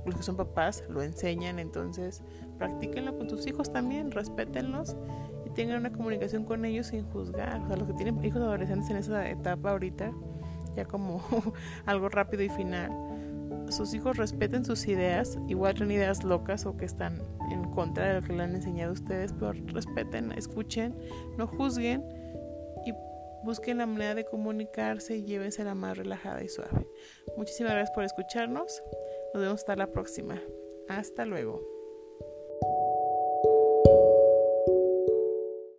los 0.07 0.14
que 0.14 0.22
son 0.22 0.37
papás 0.37 0.85
lo 0.88 1.03
enseñan, 1.03 1.59
entonces 1.59 2.22
practíquenlo 2.59 3.18
con 3.18 3.29
sus 3.29 3.46
hijos 3.46 3.72
también, 3.72 4.12
respétenlos 4.12 4.96
y 5.44 5.51
tengan 5.51 5.79
una 5.79 5.92
comunicación 5.92 6.44
con 6.44 6.64
ellos 6.64 6.87
sin 6.88 7.05
juzgar. 7.11 7.61
O 7.62 7.66
sea, 7.66 7.77
los 7.77 7.88
que 7.88 7.94
tienen 7.94 8.25
hijos 8.25 8.40
adolescentes 8.40 8.88
en 8.90 8.96
esa 8.99 9.29
etapa 9.29 9.72
ahorita, 9.72 10.12
ya 10.75 10.85
como 10.85 11.20
algo 11.87 12.09
rápido 12.09 12.42
y 12.44 12.49
final, 12.49 12.90
sus 13.71 13.95
hijos 13.95 14.17
respeten 14.17 14.65
sus 14.65 14.87
ideas, 14.89 15.39
igual 15.49 15.75
tienen 15.75 15.97
ideas 15.97 16.25
locas 16.25 16.67
o 16.67 16.77
que 16.77 16.85
están 16.85 17.23
en 17.51 17.65
contra 17.71 18.09
de 18.09 18.21
lo 18.21 18.27
que 18.27 18.33
le 18.33 18.43
han 18.43 18.55
enseñado 18.55 18.91
a 18.91 18.95
ustedes, 18.95 19.33
pero 19.33 19.53
respeten, 19.53 20.33
escuchen, 20.33 20.99
no 21.37 21.47
juzguen 21.47 22.05
y 22.85 22.93
busquen 23.45 23.79
la 23.79 23.87
manera 23.87 24.15
de 24.15 24.25
comunicarse 24.25 25.17
y 25.17 25.25
llévense 25.25 25.65
la 25.65 25.75
más 25.75 25.97
relajada 25.97 26.43
y 26.43 26.49
suave. 26.49 26.87
Muchísimas 27.37 27.73
gracias 27.73 27.95
por 27.95 28.05
escucharnos. 28.05 28.83
Nos 29.35 29.43
vemos 29.43 29.61
hasta 29.61 29.77
la 29.77 29.89
próxima. 29.89 30.41
Hasta 30.89 31.25
luego. 31.25 31.76